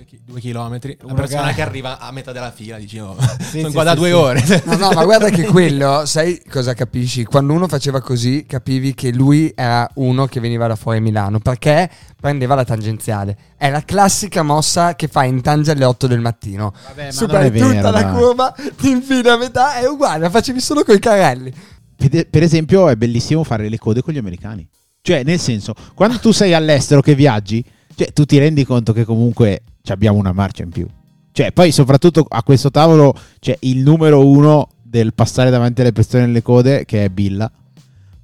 Due, 0.09 0.19
chi- 0.19 0.21
due 0.25 0.41
chilometri. 0.41 0.97
Uno 1.03 1.13
persona 1.15 1.49
che- 1.49 1.57
che 1.57 1.63
arriva 1.63 1.99
a 1.99 2.11
metà 2.13 2.33
della 2.33 2.51
fila 2.51 2.79
dice: 2.79 3.01
oh, 3.01 3.15
Sì, 3.41 3.59
sono 3.59 3.69
sì, 3.69 3.73
qua 3.75 3.85
da 3.85 3.95
due 3.95 4.09
sì. 4.09 4.15
ore. 4.15 4.43
No, 4.65 4.77
no, 4.77 4.91
ma 4.93 5.05
guarda 5.05 5.29
che 5.29 5.45
quello, 5.47 6.07
sai 6.07 6.41
cosa 6.49 6.73
capisci? 6.73 7.25
Quando 7.25 7.53
uno 7.53 7.69
faceva 7.69 8.01
così, 8.01 8.45
capivi 8.47 8.95
che 8.95 9.13
lui 9.13 9.53
era 9.55 9.89
uno 9.95 10.27
che 10.27 10.41
veniva 10.41 10.67
da 10.67 10.77
fuori 10.77 11.01
Milano 11.01 11.41
perché 11.41 11.91
prendeva 12.19 12.55
la 12.55 12.65
tangenziale. 12.65 13.37
È 13.57 13.69
la 13.71 13.83
classica 13.85 14.43
mossa 14.43 14.95
che 14.95 15.09
fai 15.09 15.29
in 15.29 15.43
tange 15.43 15.73
alle 15.73 15.85
8 15.85 16.07
del 16.07 16.21
mattino. 16.21 16.73
Vabbè, 16.87 17.11
Superi 17.13 17.49
è 17.49 17.51
vero, 17.51 17.69
tutta 17.69 17.91
la 17.91 18.03
dai. 18.03 18.13
curva, 18.15 18.55
ti 18.81 18.91
infili 18.91 19.29
a 19.29 19.37
metà, 19.37 19.75
è 19.79 19.87
uguale, 19.87 20.21
la 20.21 20.31
facevi 20.31 20.61
solo 20.61 20.85
con 20.85 20.95
i 20.95 20.99
carrelli. 20.99 21.53
Per 21.97 22.43
esempio, 22.43 22.89
è 22.89 22.97
bellissimo 22.97 23.43
fare 23.45 23.69
le 23.69 23.77
code 23.79 24.01
con 24.03 24.15
gli 24.15 24.19
americani. 24.19 24.67
Cioè, 25.03 25.23
nel 25.25 25.39
senso, 25.41 25.75
quando 25.95 26.19
tu 26.19 26.33
sei 26.33 26.55
all'estero 26.55 27.01
che 27.01 27.15
viaggi, 27.15 27.65
cioè, 27.97 28.13
tu 28.13 28.25
ti 28.25 28.39
rendi 28.39 28.65
conto 28.65 28.93
che 28.93 29.05
comunque 29.05 29.63
abbiamo 29.87 30.19
una 30.19 30.33
marcia 30.33 30.63
in 30.63 30.71
più. 30.71 30.87
Cioè, 31.33 31.53
poi 31.53 31.71
soprattutto 31.73 32.27
a 32.29 32.43
questo 32.43 32.71
tavolo 32.71 33.15
c'è 33.39 33.57
il 33.61 33.79
numero 33.79 34.27
uno 34.27 34.69
del 34.83 35.15
passare 35.15 35.51
davanti 35.51 35.81
alle 35.83 35.93
persone 35.93 36.27
nelle 36.27 36.43
code, 36.43 36.85
che 36.85 37.05
è 37.05 37.09
Billa. 37.09 37.51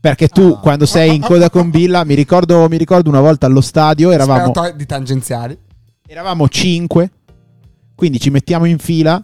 Perché 0.00 0.28
tu, 0.28 0.54
Ah. 0.56 0.58
quando 0.58 0.84
sei 0.84 1.14
in 1.14 1.22
coda 1.22 1.48
con 1.48 1.70
Billa, 1.70 2.04
mi 2.04 2.14
ricordo, 2.14 2.68
mi 2.68 2.76
ricordo 2.76 3.08
una 3.08 3.20
volta 3.20 3.46
allo 3.46 3.60
stadio, 3.60 4.10
eravamo, 4.10 4.52
Spero 4.54 4.74
di 4.76 4.84
tangenziali. 4.84 5.56
eravamo 6.06 6.48
5, 6.48 7.10
quindi 7.94 8.18
ci 8.20 8.30
mettiamo 8.30 8.64
in 8.66 8.78
fila. 8.78 9.22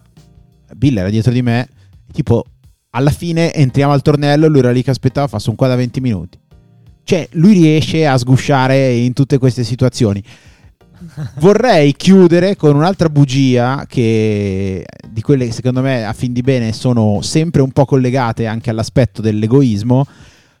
Billa 0.75 1.01
era 1.01 1.09
dietro 1.09 1.31
di 1.31 1.41
me, 1.41 1.67
tipo 2.13 2.45
alla 2.91 3.11
fine 3.11 3.53
entriamo 3.53 3.91
al 3.93 4.01
tornello, 4.01 4.47
lui 4.47 4.59
era 4.59 4.71
lì 4.71 4.81
che 4.83 4.89
aspettava, 4.89 5.27
fa 5.27 5.37
sono 5.39 5.55
qua 5.55 5.67
da 5.67 5.75
20 5.75 5.99
minuti. 6.01 6.39
Cioè, 7.03 7.27
lui 7.33 7.53
riesce 7.53 8.07
a 8.07 8.17
sgusciare 8.17 8.93
in 8.93 9.13
tutte 9.13 9.37
queste 9.37 9.63
situazioni. 9.63 10.23
Vorrei 11.39 11.93
chiudere 11.93 12.55
con 12.55 12.75
un'altra 12.75 13.09
bugia 13.09 13.85
che 13.87 14.85
di 15.09 15.21
quelle 15.21 15.45
che 15.47 15.51
secondo 15.51 15.81
me 15.81 16.05
a 16.05 16.13
fin 16.13 16.31
di 16.33 16.41
bene 16.41 16.73
sono 16.73 17.21
sempre 17.21 17.61
un 17.61 17.71
po' 17.71 17.85
collegate 17.85 18.45
anche 18.47 18.69
all'aspetto 18.69 19.21
dell'egoismo, 19.21 20.05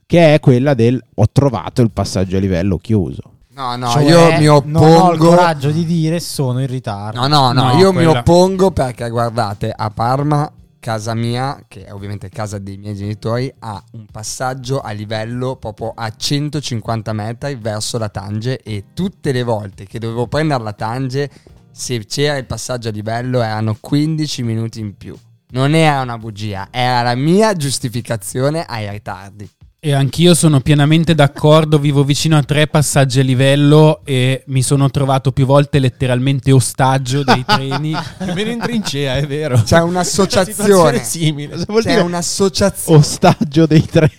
che 0.05 0.33
è 0.33 0.39
quella 0.39 0.73
del 0.73 1.01
ho 1.15 1.25
trovato 1.31 1.81
il 1.81 1.91
passaggio 1.91 2.37
a 2.37 2.39
livello 2.39 2.77
chiuso. 2.77 3.21
No, 3.53 3.75
no, 3.75 3.89
Cioè, 3.89 4.03
io 4.03 4.37
mi 4.39 4.47
oppongo. 4.47 4.79
Non 4.79 5.01
ho 5.01 5.11
il 5.13 5.19
coraggio 5.19 5.71
di 5.71 5.85
dire 5.85 6.19
sono 6.19 6.61
in 6.61 6.67
ritardo. 6.67 7.19
No, 7.19 7.27
no, 7.27 7.51
no, 7.51 7.73
No, 7.73 7.77
io 7.77 7.89
mi 7.91 8.03
quella- 8.03 8.19
oppongo 8.19 8.71
perché 8.71 9.09
guardate, 9.09 9.71
a 9.75 9.89
Parma, 9.89 10.49
casa 10.81 11.13
mia, 11.13 11.63
che 11.67 11.85
è 11.85 11.93
ovviamente 11.93 12.27
casa 12.27 12.57
dei 12.57 12.75
miei 12.75 12.95
genitori, 12.95 13.53
ha 13.59 13.81
un 13.91 14.07
passaggio 14.11 14.81
a 14.81 14.91
livello 14.91 15.55
proprio 15.55 15.93
a 15.95 16.09
150 16.09 17.13
metri 17.13 17.55
verso 17.55 17.97
la 17.97 18.09
Tange 18.09 18.59
e 18.61 18.85
tutte 18.93 19.31
le 19.31 19.43
volte 19.43 19.85
che 19.85 19.99
dovevo 19.99 20.27
prendere 20.27 20.63
la 20.63 20.73
Tange, 20.73 21.29
se 21.71 22.03
c'era 22.05 22.35
il 22.35 22.45
passaggio 22.45 22.89
a 22.89 22.91
livello 22.91 23.41
erano 23.41 23.77
15 23.79 24.43
minuti 24.43 24.79
in 24.79 24.97
più. 24.97 25.15
Non 25.51 25.75
era 25.75 26.01
una 26.01 26.17
bugia, 26.17 26.67
era 26.71 27.03
la 27.03 27.15
mia 27.15 27.53
giustificazione 27.53 28.65
ai 28.65 28.89
ritardi. 28.89 29.49
E 29.83 29.93
anch'io 29.93 30.35
sono 30.35 30.59
pienamente 30.59 31.15
d'accordo, 31.15 31.79
vivo 31.79 32.03
vicino 32.03 32.37
a 32.37 32.43
tre 32.43 32.67
passaggi 32.67 33.19
a 33.19 33.23
livello 33.23 34.01
e 34.03 34.43
mi 34.45 34.61
sono 34.61 34.91
trovato 34.91 35.31
più 35.31 35.47
volte 35.47 35.79
letteralmente 35.79 36.51
ostaggio 36.51 37.23
dei 37.23 37.43
treni. 37.43 37.89
Più 38.19 38.29
o 38.29 38.33
meno 38.35 38.51
in 38.51 38.59
trincea, 38.59 39.15
è 39.15 39.25
vero. 39.25 39.59
C'è 39.63 39.77
Una 39.77 39.85
un'associazione. 39.85 41.03
simile. 41.03 41.53
Cosa 41.53 41.65
vuol 41.67 41.81
C'è 41.81 41.89
dire 41.89 42.01
un'associazione. 42.01 42.99
ostaggio 42.99 43.65
dei 43.65 43.83
tre? 43.83 44.11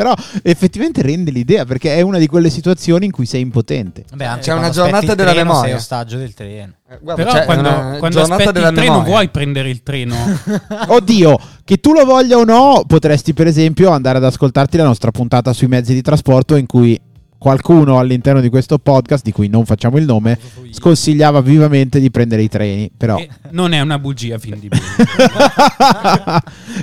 Però 0.00 0.14
effettivamente 0.42 1.02
rende 1.02 1.30
l'idea 1.30 1.66
perché 1.66 1.94
è 1.94 2.00
una 2.00 2.16
di 2.16 2.26
quelle 2.26 2.48
situazioni 2.48 3.04
in 3.04 3.10
cui 3.12 3.26
sei 3.26 3.42
impotente. 3.42 4.04
Beh, 4.14 4.24
anche 4.24 4.44
C'è 4.44 4.54
una 4.54 4.70
giornata 4.70 5.14
della 5.14 5.32
treno 5.32 5.44
memoria. 5.50 5.68
Sei 5.68 5.72
ostaggio 5.74 6.16
del 6.16 6.32
treno. 6.32 6.72
Eh, 6.88 6.98
guarda, 7.02 7.22
Però 7.22 7.44
quando, 7.44 7.68
quando 7.98 8.08
giornata 8.08 8.34
aspetti 8.36 8.52
della 8.52 8.68
il 8.68 8.74
treno 8.76 8.90
memoria. 8.92 9.10
vuoi 9.12 9.28
prendere 9.28 9.68
il 9.68 9.82
treno? 9.82 10.16
Oddio, 10.88 11.38
che 11.64 11.80
tu 11.80 11.92
lo 11.92 12.06
voglia 12.06 12.38
o 12.38 12.44
no, 12.44 12.82
potresti 12.86 13.34
per 13.34 13.46
esempio 13.46 13.90
andare 13.90 14.16
ad 14.16 14.24
ascoltarti 14.24 14.78
la 14.78 14.84
nostra 14.84 15.10
puntata 15.10 15.52
sui 15.52 15.66
mezzi 15.66 15.92
di 15.92 16.00
trasporto 16.00 16.56
in 16.56 16.64
cui 16.64 16.98
qualcuno 17.36 17.98
all'interno 17.98 18.40
di 18.40 18.48
questo 18.48 18.78
podcast, 18.78 19.22
di 19.22 19.32
cui 19.32 19.48
non 19.48 19.66
facciamo 19.66 19.98
il 19.98 20.04
nome, 20.06 20.38
sconsigliava 20.70 21.42
vivamente 21.42 22.00
di 22.00 22.10
prendere 22.10 22.42
i 22.42 22.48
treni. 22.48 22.90
Però 22.96 23.18
E 23.18 23.28
non 23.50 23.72
è 23.72 23.80
una 23.80 23.98
bugia 23.98 24.38
fin 24.38 24.58
di 24.58 24.68
bene. 24.72 24.82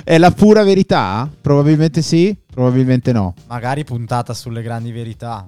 è 0.04 0.18
la 0.18 0.30
pura 0.30 0.62
verità? 0.62 1.28
Probabilmente 1.40 2.02
sì, 2.02 2.36
probabilmente 2.58 3.12
no. 3.12 3.34
Magari 3.46 3.84
puntata 3.84 4.34
sulle 4.34 4.62
grandi 4.62 4.90
verità. 4.90 5.46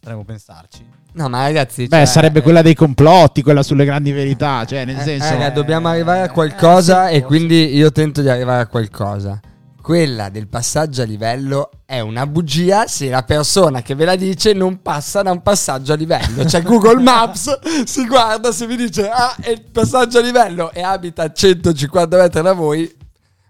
Potremmo 0.00 0.24
pensarci. 0.24 0.84
No, 1.12 1.28
ma 1.28 1.42
ragazzi, 1.42 1.86
Beh, 1.86 1.98
cioè, 1.98 2.04
sarebbe 2.04 2.42
quella 2.42 2.62
dei 2.62 2.74
complotti, 2.74 3.42
quella 3.42 3.62
sulle 3.62 3.84
grandi 3.84 4.10
verità, 4.10 4.64
cioè 4.64 4.84
nel 4.84 4.98
eh, 4.98 5.02
senso... 5.02 5.28
raga, 5.28 5.50
dobbiamo 5.50 5.88
Eh, 5.88 5.92
arrivare 5.92 6.20
a 6.22 6.24
eh, 6.24 6.30
qualcosa 6.30 7.06
sì, 7.06 7.14
e 7.14 7.20
forse. 7.20 7.26
quindi 7.26 7.76
io 7.76 7.92
tento 7.92 8.22
di 8.22 8.28
arrivare 8.28 8.62
a 8.62 8.66
qualcosa. 8.66 9.40
Quella 9.80 10.30
del 10.30 10.48
passaggio 10.48 11.02
a 11.02 11.04
livello 11.04 11.70
è 11.84 12.00
una 12.00 12.26
bugia 12.26 12.86
se 12.88 13.08
la 13.08 13.22
persona 13.22 13.82
che 13.82 13.94
ve 13.94 14.04
la 14.04 14.16
dice 14.16 14.52
non 14.52 14.80
passa 14.82 15.22
da 15.22 15.30
un 15.30 15.42
passaggio 15.42 15.92
a 15.92 15.96
livello. 15.96 16.44
Cioè 16.44 16.62
Google 16.66 17.02
Maps 17.02 17.84
si 17.84 18.04
guarda 18.06 18.50
se 18.50 18.66
vi 18.66 18.76
dice 18.76 19.08
ah 19.08 19.36
è 19.40 19.50
il 19.50 19.62
passaggio 19.70 20.18
a 20.18 20.22
livello 20.22 20.72
e 20.72 20.82
abita 20.82 21.22
a 21.24 21.32
150 21.32 22.16
metri 22.16 22.42
da 22.42 22.52
voi. 22.52 23.00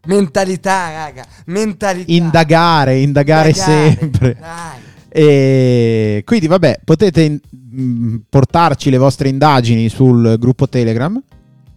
Mentalità, 0.06 0.90
raga, 0.90 1.24
mentalità. 1.46 2.10
Indagare, 2.12 2.98
indagare, 3.00 3.48
Indagare, 3.50 3.96
sempre. 3.96 4.34
dai. 4.40 4.80
E 5.08 6.22
quindi, 6.24 6.46
vabbè, 6.46 6.80
potete 6.84 7.22
in- 7.22 7.40
mh, 7.50 8.22
portarci 8.28 8.90
le 8.90 8.96
vostre 8.98 9.28
indagini 9.28 9.88
sul 9.88 10.36
gruppo 10.38 10.68
Telegram. 10.68 11.20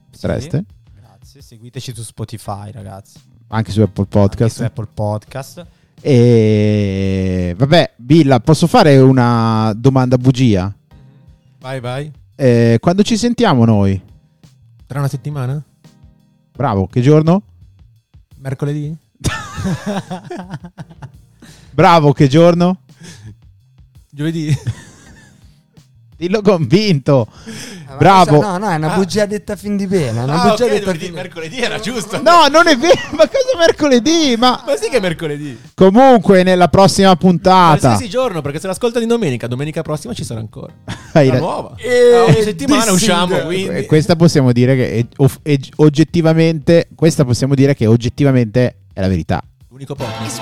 Potreste, 0.10 0.64
Grazie. 0.98 1.42
Seguiteci 1.42 1.94
su 1.94 2.02
Spotify, 2.02 2.72
ragazzi. 2.72 3.20
anche 3.50 3.72
su 3.72 3.82
Apple 3.82 4.04
Anche 4.10 4.18
Podcast. 4.20 4.56
su 4.56 4.64
Apple 4.64 4.88
Podcast. 4.94 5.66
E 6.02 7.54
vabbè, 7.58 7.94
Billa, 7.98 8.40
posso 8.40 8.68
fare 8.68 8.98
una 8.98 9.74
domanda 9.76 10.18
bugia? 10.18 10.74
Vai, 11.60 11.80
vai. 11.80 12.12
Eh, 12.36 12.78
quando 12.80 13.04
ci 13.04 13.18
sentiamo 13.18 13.66
noi? 13.66 14.02
Tra 14.86 15.00
una 15.00 15.08
settimana? 15.08 15.62
Bravo, 16.56 16.88
che 16.88 17.02
giorno? 17.02 17.42
Mercoledì? 18.46 18.96
Bravo, 21.72 22.14
che 22.14 22.28
giorno? 22.28 22.82
Giovedì? 24.12 24.56
Dillo 26.18 26.42
convinto. 26.42 27.28
Ah, 27.30 27.92
ma 27.92 27.96
Bravo. 27.98 28.36
cosa- 28.38 28.52
No, 28.52 28.58
no, 28.66 28.70
è 28.72 28.76
una 28.76 28.94
Ah. 28.94 28.96
bugia 28.96 29.26
detta 29.26 29.56
fin 29.58 29.76
di 29.76 29.86
bene. 29.86 30.20
È 30.22 30.24
una 30.24 30.42
Ah, 30.44 30.50
bugia 30.50 30.64
ok, 30.64 30.70
detta 30.72 30.94
fin 30.94 31.14
mercoledì 31.14 31.60
era 31.60 31.78
giusto. 31.80 32.22
No, 32.22 32.48
non 32.50 32.68
è 32.68 32.78
vero. 32.78 32.96
Ma 33.12 33.28
cosa 33.28 33.58
mercoledì? 33.58 34.36
Ma 34.38 34.64
Ma 34.66 34.76
sì 34.78 34.90
che 34.90 34.98
è 34.98 35.00
mercoledì. 35.02 35.60
comunque 35.74 36.44
nella 36.44 36.70
prossima 36.70 37.14
puntata. 37.18 37.78
Qualsiasi 37.80 38.08
giorno, 38.10 38.42
perché 38.42 38.60
se 38.62 38.68
l'ascolta 38.68 39.00
di 39.00 39.06
domenica, 39.08 39.48
domenica 39.48 39.82
prossima 39.82 40.14
ci 40.14 40.24
sarà 40.24 40.40
ancora. 40.40 40.72
Hai 41.12 41.28
La 41.28 41.38
nuova. 41.40 41.74
E 41.78 42.14
Ah, 42.16 42.24
ogni 42.24 42.42
settimana 42.44 42.82
dissing. 42.92 42.98
usciamo, 43.02 43.38
Eh, 43.38 43.44
quindi. 43.44 43.86
Questa 43.86 44.16
possiamo 44.16 44.52
dire 44.54 44.76
che 44.76 44.92
è, 45.00 45.06
off- 45.18 45.40
è- 45.44 45.58
oggettivamente, 45.78 46.88
questa 46.96 47.26
possiamo 47.26 47.56
dire 47.56 47.76
che 47.76 47.88
oggettivamente 47.88 48.76
è 48.94 49.02
la 49.02 49.08
verità. 49.10 49.42
L'unico 49.70 49.96
podcast. 49.96 50.42